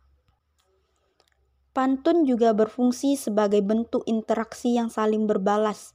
[1.71, 5.95] Pantun juga berfungsi sebagai bentuk interaksi yang saling berbalas,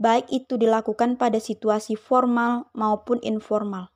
[0.00, 3.91] baik itu dilakukan pada situasi formal maupun informal.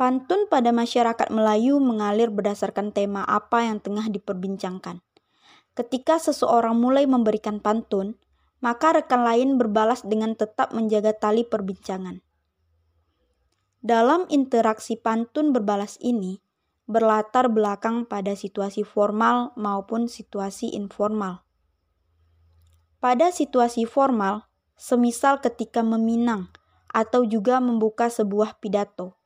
[0.00, 5.04] Pantun pada masyarakat Melayu mengalir berdasarkan tema apa yang tengah diperbincangkan.
[5.76, 8.16] Ketika seseorang mulai memberikan pantun,
[8.64, 12.24] maka rekan lain berbalas dengan tetap menjaga tali perbincangan.
[13.84, 16.40] Dalam interaksi pantun berbalas ini,
[16.88, 21.44] berlatar belakang pada situasi formal maupun situasi informal.
[23.04, 24.48] Pada situasi formal,
[24.80, 26.48] semisal ketika meminang
[26.88, 29.19] atau juga membuka sebuah pidato,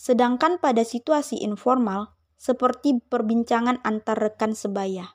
[0.00, 5.12] Sedangkan pada situasi informal, seperti perbincangan antar rekan sebaya.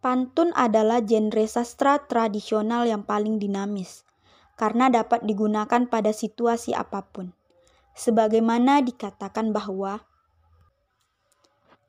[0.00, 4.08] Pantun adalah genre sastra tradisional yang paling dinamis,
[4.56, 7.36] karena dapat digunakan pada situasi apa pun.
[7.92, 10.00] Sebagaimana dikatakan bahwa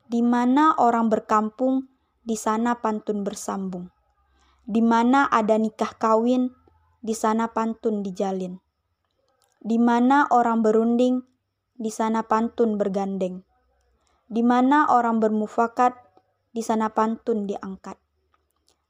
[0.04, 1.88] di mana orang berkampung,
[2.20, 3.88] di sana pantun bersambung.
[4.68, 6.52] Di mana ada nikah kawin,
[7.00, 8.60] di sana pantun dijalin.
[9.60, 11.20] Di mana orang berunding,
[11.76, 13.44] di sana pantun bergandeng.
[14.24, 15.92] Di mana orang bermufakat,
[16.56, 18.00] di sana pantun diangkat.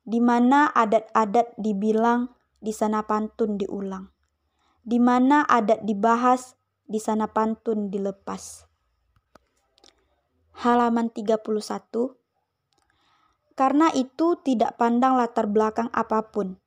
[0.06, 2.30] Di mana adat-adat dibilang,
[2.62, 4.14] di sana pantun diulang.
[4.86, 6.54] Di mana adat dibahas,
[6.86, 8.70] di sana pantun dilepas.
[10.62, 11.42] Halaman 31
[13.58, 16.62] Karena itu tidak pandang latar belakang apa pun.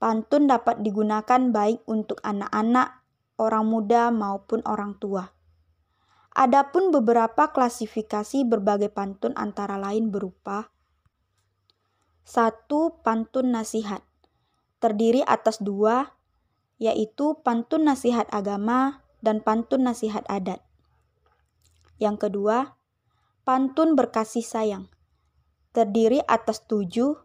[0.00, 3.03] Pantun dapat digunakan baik untuk anak-anak,
[3.40, 5.32] orang muda maupun orang tua.
[6.34, 10.74] Adapun beberapa klasifikasi berbagai pantun antara lain berupa
[12.24, 14.02] satu pantun nasihat
[14.82, 16.16] terdiri atas dua
[16.82, 20.58] yaitu pantun nasihat agama dan pantun nasihat adat.
[22.02, 22.74] Yang kedua,
[23.46, 24.90] pantun berkasih sayang
[25.74, 27.18] terdiri atas tujuh,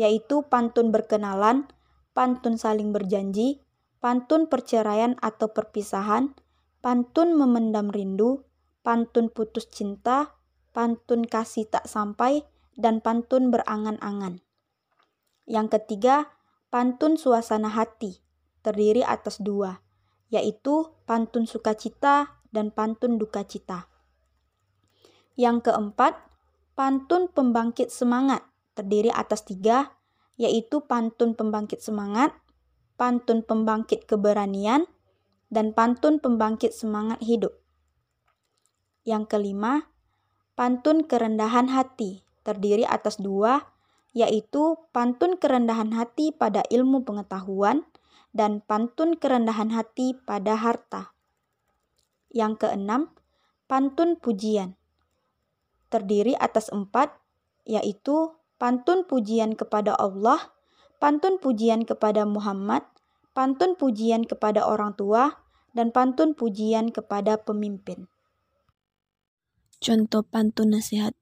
[0.00, 1.68] yaitu pantun berkenalan,
[2.16, 3.60] pantun saling berjanji,
[4.02, 6.34] pantun perceraian atau perpisahan,
[6.82, 8.42] pantun memendam rindu,
[8.82, 10.34] pantun putus cinta,
[10.74, 12.42] pantun kasih tak sampai,
[12.74, 14.42] dan pantun berangan-angan.
[15.46, 16.34] Yang ketiga,
[16.74, 18.18] pantun suasana hati,
[18.66, 19.78] terdiri atas dua,
[20.34, 23.86] yaitu pantun sukacita dan pantun duka cita.
[25.38, 26.32] Yang keempat,
[26.72, 28.40] Pantun pembangkit semangat
[28.72, 29.92] terdiri atas tiga,
[30.40, 32.32] yaitu pantun pembangkit semangat,
[33.00, 34.86] pantun pembangkit keberanian,
[35.52, 37.52] dan pantun pembangkit semangat hidup.
[39.04, 39.92] Yang kelima,
[40.56, 43.68] pantun kerendahan hati terdiri atas dua,
[44.16, 47.84] yaitu pantun kerendahan hati pada ilmu pengetahuan
[48.32, 51.12] dan pantun kerendahan hati pada harta.
[52.32, 53.12] Yang keenam,
[53.68, 54.80] pantun pujian
[55.92, 57.12] terdiri atas empat,
[57.68, 60.40] yaitu pantun pujian kepada Allah,
[61.02, 62.86] pantun pujian kepada Muhammad,
[63.34, 65.42] pantun pujian kepada orang tua,
[65.74, 68.06] dan pantun pujian kepada pemimpin.
[69.82, 71.18] Contoh pantun nasihat.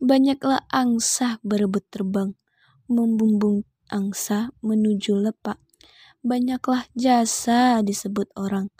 [0.00, 2.32] Banyaklah angsa berebut terbang,
[2.88, 5.60] membumbung angsa menuju lepak.
[6.24, 8.72] Banyaklah jasa disebut orang,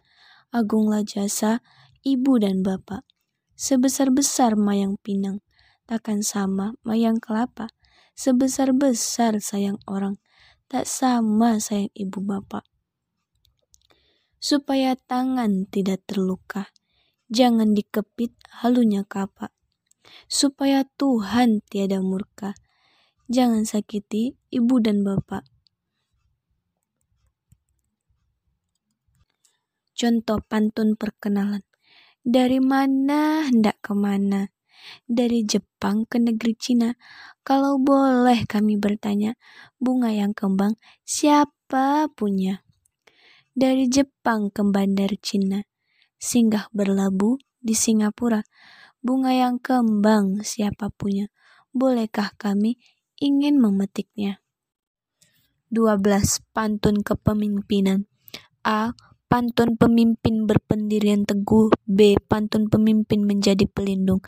[0.49, 1.61] agunglah jasa
[2.01, 3.05] ibu dan bapak.
[3.53, 5.45] Sebesar-besar mayang pinang,
[5.85, 7.69] takkan sama mayang kelapa.
[8.13, 10.21] Sebesar-besar sayang orang,
[10.69, 12.63] tak sama sayang ibu bapak.
[14.37, 16.69] Supaya tangan tidak terluka,
[17.33, 19.55] jangan dikepit halunya kapak.
[20.29, 22.53] Supaya Tuhan tiada murka,
[23.33, 25.49] jangan sakiti ibu dan bapak.
[29.97, 31.65] Contoh pantun perkenalan.
[32.21, 34.52] Dari mana hendak ke mana?
[35.05, 36.95] Dari Jepang ke negeri Cina.
[37.43, 39.35] Kalau boleh kami bertanya,
[39.83, 42.63] bunga yang kembang siapa punya?
[43.53, 45.67] Dari Jepang ke bandar Cina,
[46.17, 48.43] singgah berlabuh di Singapura.
[49.03, 51.29] Bunga yang kembang siapa punya?
[51.75, 52.79] Bolehkah kami
[53.19, 54.43] ingin memetiknya?
[55.73, 56.45] 12.
[56.53, 58.07] Pantun kepemimpinan
[58.63, 58.95] A.
[59.27, 61.73] Pantun pemimpin berpendirian teguh.
[61.89, 62.21] B.
[62.29, 64.21] Pantun pemimpin menjadi pelindung.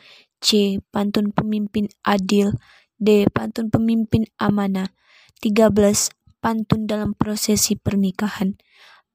[0.45, 0.77] C.
[0.93, 2.53] Pantun pemimpin adil.
[3.01, 3.25] D.
[3.33, 4.93] Pantun pemimpin amanah.
[5.41, 6.13] 13.
[6.45, 8.61] Pantun dalam prosesi pernikahan.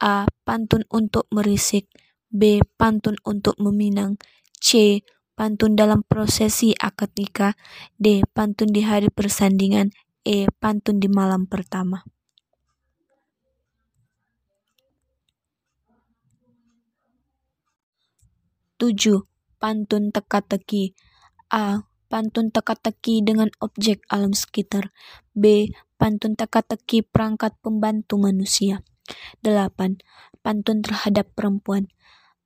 [0.01, 0.25] A.
[0.41, 1.85] Pantun untuk merisik.
[2.33, 2.65] B.
[2.81, 4.17] Pantun untuk meminang.
[4.57, 5.01] C.
[5.37, 7.53] Pantun dalam prosesi akad nikah.
[7.93, 8.25] D.
[8.33, 9.93] Pantun di hari persandingan.
[10.25, 10.49] E.
[10.49, 12.01] Pantun di malam pertama.
[18.81, 19.27] 7.
[19.59, 20.95] Pantun teka-teki
[21.49, 21.89] A.
[22.09, 24.93] Pantun teka-teki dengan objek alam sekitar
[25.33, 25.73] B.
[25.97, 28.85] Pantun teka-teki perangkat pembantu manusia
[29.41, 30.01] 8.
[30.45, 31.89] Pantun terhadap perempuan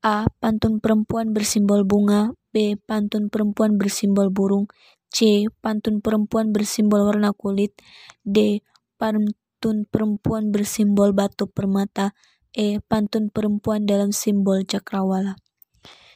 [0.04, 0.28] A.
[0.40, 2.76] Pantun perempuan bersimbol bunga B.
[2.76, 4.68] Pantun perempuan bersimbol burung
[5.12, 5.48] C.
[5.64, 7.76] Pantun perempuan bersimbol warna kulit
[8.24, 8.64] D.
[9.00, 12.16] Pantun perempuan bersimbol batu permata
[12.56, 12.80] E.
[12.84, 15.40] Pantun perempuan dalam simbol cakrawala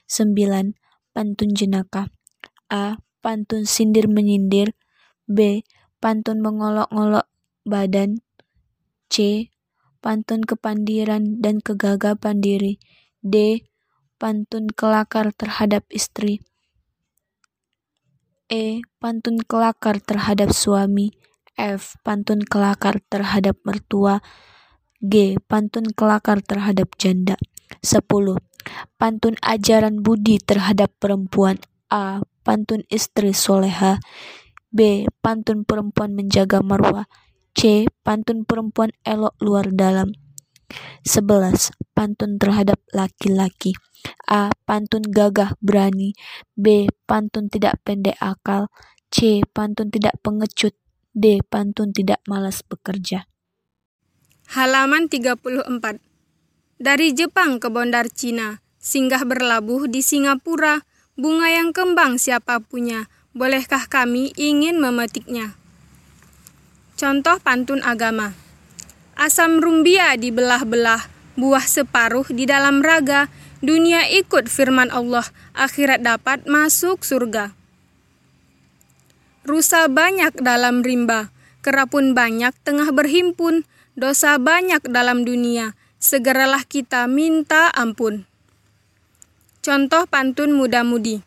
[0.07, 0.35] 9.
[1.15, 2.11] Pantun jenaka
[2.67, 2.99] A.
[3.23, 4.75] Pantun sindir menyindir
[5.27, 5.63] B.
[5.99, 7.27] Pantun mengolok-ngolok
[7.67, 8.23] badan
[9.11, 9.47] C.
[9.99, 12.79] Pantun kepandiran dan kegagapan diri
[13.23, 13.65] D.
[14.15, 16.39] Pantun kelakar terhadap istri
[18.47, 18.79] E.
[19.03, 21.11] Pantun kelakar terhadap suami
[21.59, 21.99] F.
[21.99, 24.23] Pantun kelakar terhadap mertua
[25.03, 25.35] G.
[25.51, 27.35] Pantun kelakar terhadap janda
[27.83, 28.07] 10.
[28.95, 31.59] Pantun ajaran budi terhadap perempuan
[31.91, 32.23] A.
[32.47, 33.99] Pantun istri soleha
[34.71, 35.03] B.
[35.19, 37.11] Pantun perempuan menjaga marwah
[37.51, 37.91] C.
[38.07, 40.15] Pantun perempuan elok luar dalam
[41.03, 41.75] 11.
[41.91, 43.75] Pantun terhadap laki-laki
[44.31, 44.47] A.
[44.63, 46.15] Pantun gagah berani
[46.55, 46.87] B.
[47.03, 48.71] Pantun tidak pendek akal
[49.11, 49.43] C.
[49.51, 50.71] Pantun tidak pengecut
[51.11, 51.43] D.
[51.43, 53.27] Pantun tidak malas bekerja
[54.55, 55.43] Halaman 34
[56.79, 60.87] Dari Jepang ke Bondar Cina singgah berlabuh di Singapura.
[61.17, 63.09] Bunga yang kembang siapa punya?
[63.33, 65.57] Bolehkah kami ingin memetiknya?
[66.93, 68.37] Contoh pantun agama.
[69.17, 73.33] Asam rumbia dibelah-belah, buah separuh di dalam raga,
[73.65, 75.25] dunia ikut firman Allah,
[75.57, 77.57] akhirat dapat masuk surga.
[79.41, 81.33] Rusa banyak dalam rimba,
[81.65, 83.65] kerapun banyak tengah berhimpun,
[83.97, 88.26] dosa banyak dalam dunia, segeralah kita minta ampun.
[89.67, 91.19] Contoh pantun muda-mudi.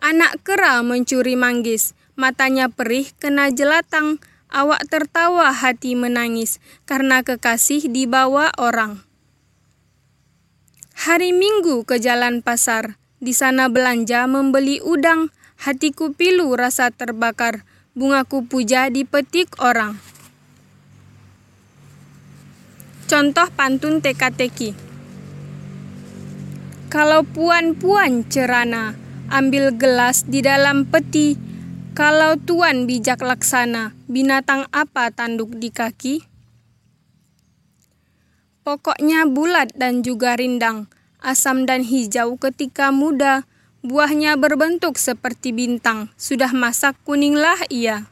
[0.00, 6.56] Anak kera mencuri manggis, matanya perih kena jelatang, awak tertawa hati menangis,
[6.88, 9.04] karena kekasih dibawa orang.
[10.96, 15.28] Hari Minggu ke jalan pasar, di sana belanja membeli udang,
[15.60, 20.00] hatiku pilu rasa terbakar, bungaku puja dipetik orang.
[23.12, 24.85] Contoh pantun teka-teki.
[26.86, 28.94] Kalau puan-puan cerana,
[29.26, 31.34] ambil gelas di dalam peti.
[31.96, 36.22] Kalau tuan bijak laksana, binatang apa tanduk di kaki?
[38.62, 40.86] Pokoknya bulat dan juga rindang,
[41.18, 43.48] asam dan hijau ketika muda,
[43.80, 48.04] buahnya berbentuk seperti bintang, sudah masak kuninglah ia.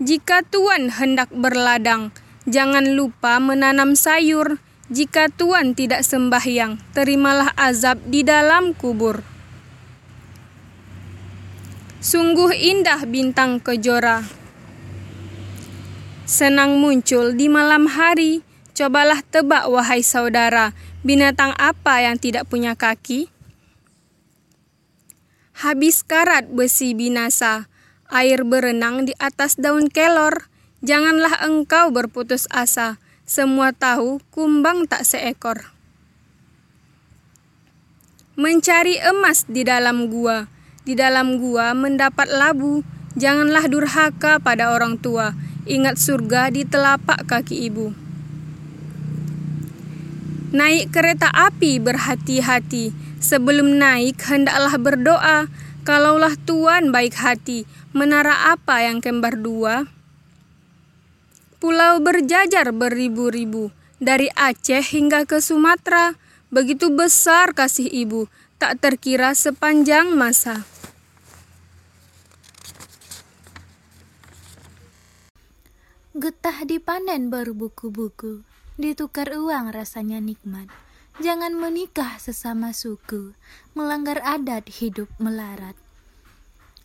[0.00, 2.14] Jika tuan hendak berladang,
[2.48, 4.56] Jangan lupa menanam sayur.
[4.88, 9.20] Jika Tuhan tidak sembahyang, terimalah azab di dalam kubur.
[12.00, 14.24] Sungguh indah bintang kejora.
[16.24, 18.40] Senang muncul di malam hari.
[18.72, 20.70] Cobalah tebak wahai saudara,
[21.02, 23.26] binatang apa yang tidak punya kaki?
[25.58, 27.66] Habis karat besi binasa,
[28.06, 30.46] air berenang di atas daun kelor
[30.78, 35.68] Janganlah engkau berputus asa, semua tahu kumbang tak seekor.
[38.40, 40.48] Mencari emas di dalam gua,
[40.88, 42.80] di dalam gua mendapat labu,
[43.20, 45.36] janganlah durhaka pada orang tua,
[45.68, 47.92] ingat surga di telapak kaki ibu.
[50.48, 55.38] Naik kereta api berhati-hati, sebelum naik hendaklah berdoa,
[55.84, 59.97] kalaulah Tuhan baik hati, menara apa yang kembar dua?
[61.58, 66.14] Pulau berjajar beribu-ribu, dari Aceh hingga ke Sumatera.
[66.54, 68.30] Begitu besar kasih ibu,
[68.62, 70.62] tak terkira sepanjang masa.
[76.14, 78.46] Getah dipanen baru buku-buku,
[78.78, 80.70] ditukar uang rasanya nikmat.
[81.18, 83.34] Jangan menikah sesama suku,
[83.74, 85.74] melanggar adat hidup melarat.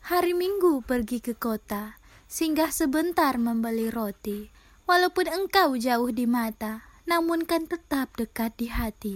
[0.10, 7.48] Hari Minggu pergi ke kota, singgah sebentar membeli roti Walaupun engkau jauh di mata, namun
[7.48, 9.16] kan tetap dekat di hati.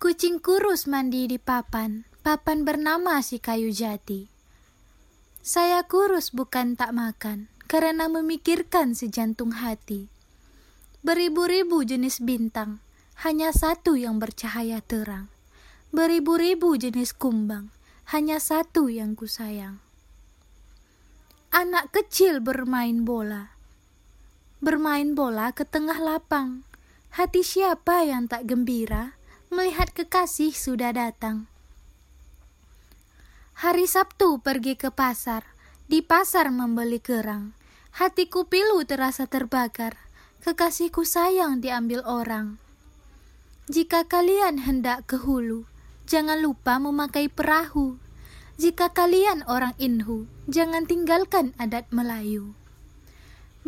[0.00, 4.28] Kucing kurus mandi di papan, papan bernama si kayu jati.
[5.44, 10.08] Saya kurus bukan tak makan, karena memikirkan sejantung hati.
[11.04, 12.80] Beribu-ribu jenis bintang,
[13.20, 15.28] hanya satu yang bercahaya terang.
[15.92, 17.68] Beribu-ribu jenis kumbang,
[18.08, 19.85] hanya satu yang kusayang
[21.56, 23.56] anak kecil bermain bola.
[24.60, 26.68] Bermain bola ke tengah lapang.
[27.16, 29.16] Hati siapa yang tak gembira
[29.48, 31.48] melihat kekasih sudah datang.
[33.56, 35.48] Hari Sabtu pergi ke pasar,
[35.88, 37.56] di pasar membeli kerang.
[37.96, 39.96] Hatiku pilu terasa terbakar,
[40.44, 42.60] kekasihku sayang diambil orang.
[43.72, 45.64] Jika kalian hendak ke hulu,
[46.04, 47.96] jangan lupa memakai perahu.
[48.56, 52.56] Jika kalian orang Inhu, jangan tinggalkan adat Melayu.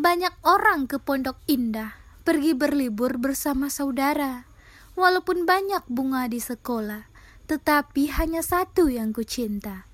[0.01, 1.93] Banyak orang ke Pondok Indah,
[2.25, 4.49] pergi berlibur bersama saudara.
[4.97, 7.05] Walaupun banyak bunga di sekolah,
[7.45, 9.85] tetapi hanya satu yang ku cinta.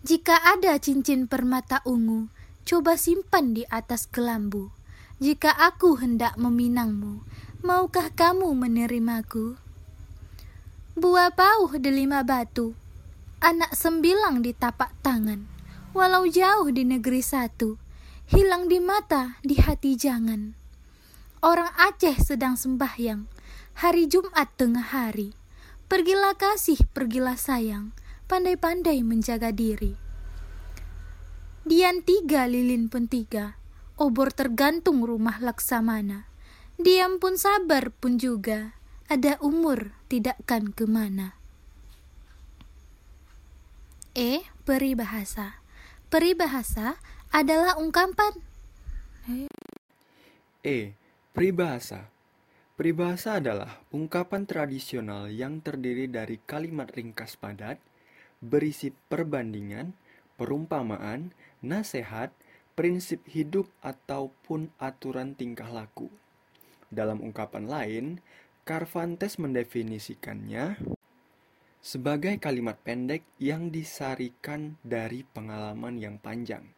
[0.00, 2.32] Jika ada cincin permata ungu,
[2.64, 4.72] coba simpan di atas kelambu.
[5.20, 7.20] Jika aku hendak meminangmu,
[7.60, 9.60] maukah kamu menerimaku?
[10.96, 12.72] Buah pauh delima batu,
[13.40, 15.48] anak sembilang di tapak tangan,
[15.96, 17.80] walau jauh di negeri satu,
[18.28, 20.52] hilang di mata, di hati jangan.
[21.40, 23.24] Orang Aceh sedang sembahyang,
[23.80, 25.32] hari Jumat tengah hari.
[25.88, 27.96] Pergilah kasih, pergilah sayang,
[28.28, 29.96] pandai-pandai menjaga diri.
[31.64, 33.56] Dian tiga, lilin pun tiga,
[33.96, 36.28] obor tergantung rumah laksamana.
[36.76, 38.76] Diam pun sabar pun juga,
[39.08, 41.39] ada umur tidakkan ke mana.
[44.10, 44.42] E.
[44.66, 45.62] Peribahasa
[46.10, 46.98] Peribahasa
[47.30, 48.42] adalah ungkapan
[50.66, 50.98] E.
[51.30, 52.10] Peribahasa
[52.74, 57.76] Peribahasa adalah ungkapan tradisional yang terdiri dari kalimat ringkas padat,
[58.40, 59.92] berisi perbandingan,
[60.40, 62.32] perumpamaan, nasihat,
[62.72, 66.08] prinsip hidup, ataupun aturan tingkah laku.
[66.88, 68.06] Dalam ungkapan lain,
[68.64, 70.80] Carvantes mendefinisikannya
[71.80, 76.68] sebagai kalimat pendek yang disarikan dari pengalaman yang panjang.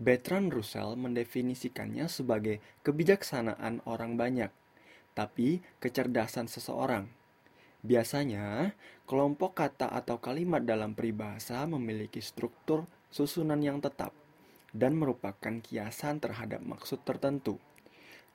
[0.00, 4.48] Bertrand Russell mendefinisikannya sebagai kebijaksanaan orang banyak,
[5.12, 7.12] tapi kecerdasan seseorang.
[7.84, 8.72] Biasanya,
[9.04, 14.16] kelompok kata atau kalimat dalam peribahasa memiliki struktur susunan yang tetap
[14.72, 17.60] dan merupakan kiasan terhadap maksud tertentu.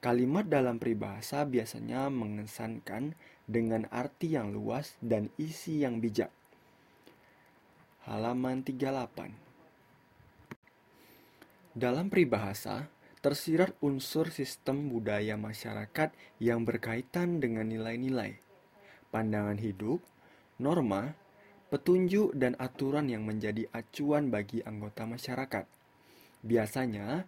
[0.06, 6.32] Kalimat dalam peribahasa biasanya mengesankan dengan arti yang luas dan isi yang bijak.
[8.06, 9.34] Halaman 38
[11.74, 12.90] Dalam peribahasa,
[13.22, 18.38] tersirat unsur sistem budaya masyarakat yang berkaitan dengan nilai-nilai,
[19.10, 20.06] pandangan hidup,
[20.62, 21.18] norma,
[21.74, 25.66] petunjuk, dan aturan yang menjadi acuan bagi anggota masyarakat.
[26.46, 27.26] Biasanya,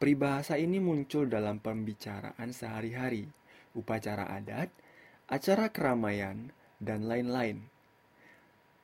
[0.00, 3.28] Peribahasa ini muncul dalam pembicaraan sehari-hari,
[3.76, 4.72] upacara adat,
[5.30, 6.50] acara keramaian,
[6.82, 7.70] dan lain-lain.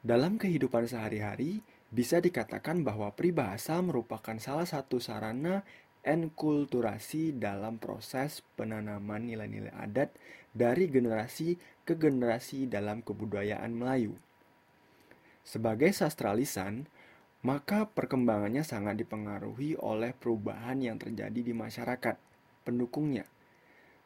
[0.07, 5.67] Dalam kehidupan sehari-hari, bisa dikatakan bahwa peribahasa merupakan salah satu sarana
[6.07, 10.15] enkulturasi dalam proses penanaman nilai-nilai adat
[10.55, 14.15] dari generasi ke generasi dalam kebudayaan Melayu.
[15.43, 16.87] Sebagai sastra lisan,
[17.43, 22.15] maka perkembangannya sangat dipengaruhi oleh perubahan yang terjadi di masyarakat
[22.63, 23.27] pendukungnya.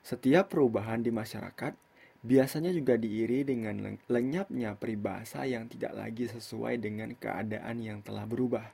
[0.00, 1.76] Setiap perubahan di masyarakat
[2.20, 8.68] biasanya juga diiri dengan lenyapnya peribahasa yang tidak lagi sesuai dengan keadaan yang telah berubah.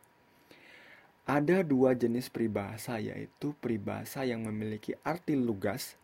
[1.26, 5.99] Ada dua jenis peribahasa yaitu peribahasa yang memiliki arti lugas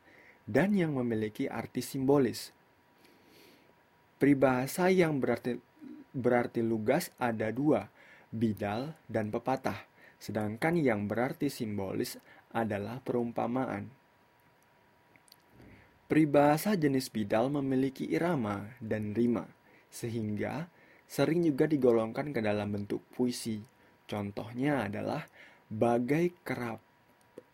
[0.47, 2.51] dan yang memiliki arti simbolis.
[4.19, 5.59] Peribahasa yang berarti
[6.13, 7.89] berarti lugas ada dua,
[8.31, 9.87] bidal, dan pepatah,
[10.19, 12.19] sedangkan yang berarti simbolis
[12.53, 14.02] adalah perumpamaan.
[16.13, 19.49] Peribahasa jenis bidal memiliki irama dan rima,
[19.89, 20.69] sehingga
[21.09, 23.65] sering juga digolongkan ke dalam bentuk puisi.
[24.05, 25.25] Contohnya adalah
[25.73, 26.85] bagai kerap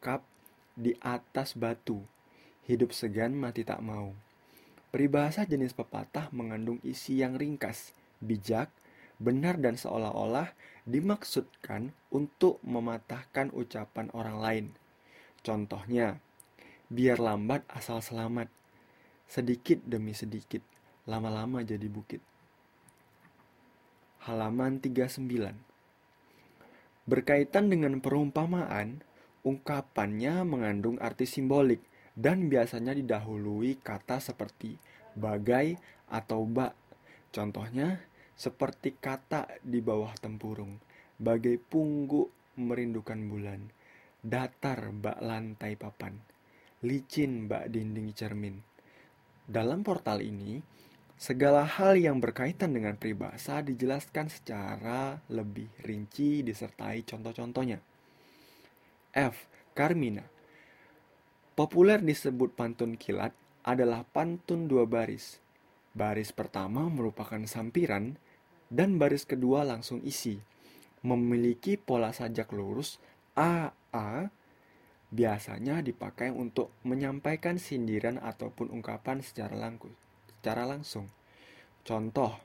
[0.02, 0.26] kap
[0.74, 2.02] di atas batu,
[2.66, 4.10] hidup segan mati tak mau.
[4.90, 8.74] Peribahasa jenis pepatah mengandung isi yang ringkas, bijak,
[9.22, 10.50] benar dan seolah-olah
[10.82, 14.66] dimaksudkan untuk mematahkan ucapan orang lain.
[15.46, 16.18] Contohnya,
[16.88, 18.48] biar lambat asal selamat,
[19.28, 20.64] sedikit demi sedikit,
[21.04, 22.24] lama-lama jadi bukit.
[24.24, 25.52] Halaman 39
[27.04, 29.04] Berkaitan dengan perumpamaan,
[29.44, 31.84] ungkapannya mengandung arti simbolik
[32.16, 34.80] dan biasanya didahului kata seperti
[35.12, 35.76] bagai
[36.08, 36.72] atau bak.
[37.36, 38.00] Contohnya,
[38.32, 40.80] seperti kata di bawah tempurung,
[41.20, 43.60] bagai pungguk merindukan bulan,
[44.24, 46.16] datar bak lantai papan,
[46.86, 48.62] licin bak dinding cermin.
[49.48, 50.62] Dalam portal ini,
[51.18, 57.82] segala hal yang berkaitan dengan peribahasa dijelaskan secara lebih rinci disertai contoh-contohnya.
[59.16, 59.50] F.
[59.74, 60.22] Carmina
[61.58, 63.34] Populer disebut pantun kilat
[63.66, 65.42] adalah pantun dua baris.
[65.90, 68.14] Baris pertama merupakan sampiran
[68.70, 70.38] dan baris kedua langsung isi.
[71.02, 73.02] Memiliki pola sajak lurus
[73.34, 74.30] AA
[75.08, 79.92] biasanya dipakai untuk menyampaikan sindiran ataupun ungkapan secara langsung.
[80.38, 81.06] Secara langsung.
[81.82, 82.36] Contoh,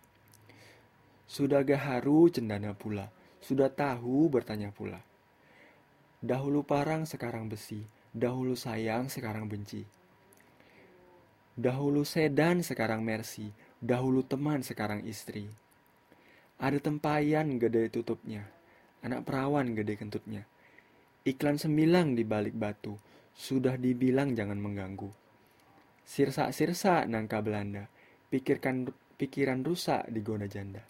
[1.27, 3.11] sudah gaharu cendana pula,
[3.43, 5.03] sudah tahu bertanya pula.
[6.23, 7.83] Dahulu parang sekarang besi,
[8.15, 9.83] dahulu sayang sekarang benci.
[11.53, 13.51] Dahulu sedan sekarang mercy,
[13.83, 15.51] dahulu teman sekarang istri.
[16.57, 18.47] Ada tempayan gede tutupnya,
[19.03, 20.47] anak perawan gede kentutnya.
[21.23, 22.99] Iklan sembilang di balik batu,
[23.31, 25.07] sudah dibilang jangan mengganggu.
[26.03, 27.87] Sirsa-sirsa nangka Belanda,
[28.27, 30.83] pikirkan pikiran rusak di gona janda.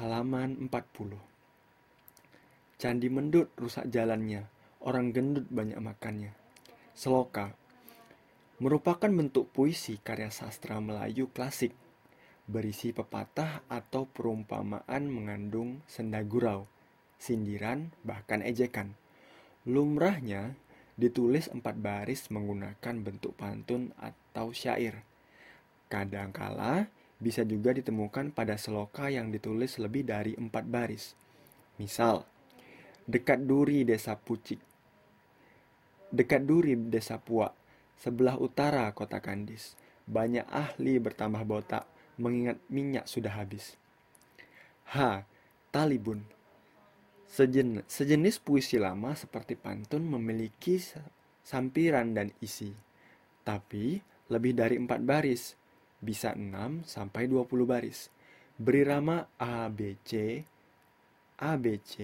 [0.00, 4.48] Halaman 40 Candi mendut rusak jalannya,
[4.80, 6.32] orang gendut banyak makannya.
[6.96, 7.52] Seloka.
[8.64, 11.76] Merupakan bentuk puisi karya sastra Melayu klasik.
[12.48, 16.64] Berisi pepatah atau perumpamaan mengandung senda gurau,
[17.18, 18.94] sindiran, bahkan ejekan.
[19.64, 20.54] Lumrahnya
[20.94, 25.02] ditulis empat baris menggunakan bentuk pantun atau syair.
[25.90, 26.86] Kadangkala
[27.18, 31.16] bisa juga ditemukan pada seloka yang ditulis lebih dari empat baris.
[31.80, 32.22] Misal,
[33.08, 34.62] dekat duri desa Pucik,
[36.14, 37.50] dekat duri desa Puak,
[37.98, 39.74] sebelah utara kota Kandis,
[40.06, 41.84] banyak ahli bertambah botak,
[42.20, 43.74] mengingat minyak sudah habis.
[44.94, 45.26] H.
[45.74, 46.22] Talibun
[47.34, 50.78] Sejen, Sejenis puisi lama seperti pantun memiliki
[51.42, 52.70] sampiran dan isi,
[53.42, 53.98] tapi
[54.30, 55.58] lebih dari empat baris,
[55.98, 58.06] bisa 6 sampai 20 baris.
[58.54, 60.46] Berirama A, B, C,
[61.42, 61.94] A, B, C,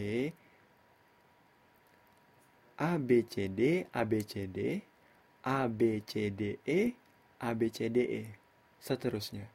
[2.75, 4.83] A, B, C, D, A, B, C, D,
[5.47, 6.81] A, B, C, D, E,
[7.39, 8.23] A, B, C, D, E,
[8.83, 9.47] seterusnya.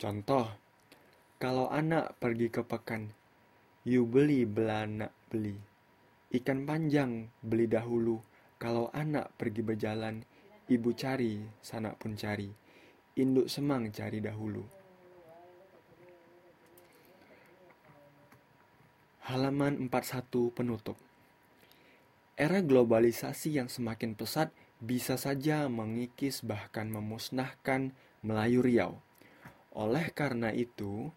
[0.00, 0.48] Contoh,
[1.36, 3.12] kalau anak pergi ke pekan,
[3.88, 5.56] you beli belanak beli.
[6.28, 8.20] Ikan panjang beli dahulu,
[8.60, 10.20] kalau anak pergi berjalan,
[10.68, 12.52] ibu cari, sanak pun cari.
[13.16, 14.60] Induk semang cari dahulu.
[19.24, 21.00] Halaman 41 penutup.
[22.36, 24.52] Era globalisasi yang semakin pesat
[24.84, 28.92] bisa saja mengikis bahkan memusnahkan Melayu Riau.
[29.72, 31.10] Oleh karena itu,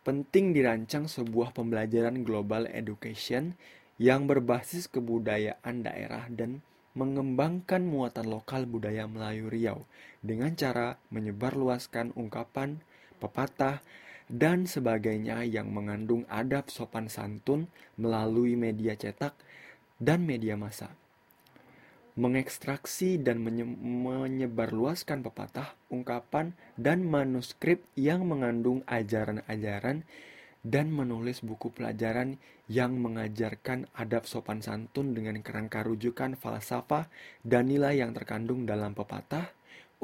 [0.00, 3.56] penting dirancang sebuah pembelajaran global education
[4.00, 6.64] yang berbasis kebudayaan daerah dan
[6.96, 9.78] mengembangkan muatan lokal budaya Melayu Riau
[10.24, 12.80] dengan cara menyebarluaskan ungkapan,
[13.22, 13.84] pepatah,
[14.30, 17.66] dan sebagainya yang mengandung adab sopan santun
[17.98, 19.34] melalui media cetak
[19.98, 20.94] dan media massa
[22.18, 30.02] mengekstraksi dan menye menyebarluaskan pepatah, ungkapan, dan manuskrip yang mengandung ajaran-ajaran
[30.60, 32.36] dan menulis buku pelajaran
[32.68, 37.08] yang mengajarkan adab sopan santun dengan kerangka rujukan falsafah
[37.42, 39.50] dan nilai yang terkandung dalam pepatah,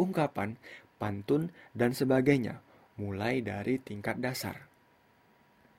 [0.00, 0.56] ungkapan,
[0.96, 2.64] pantun, dan sebagainya,
[2.96, 4.75] mulai dari tingkat dasar.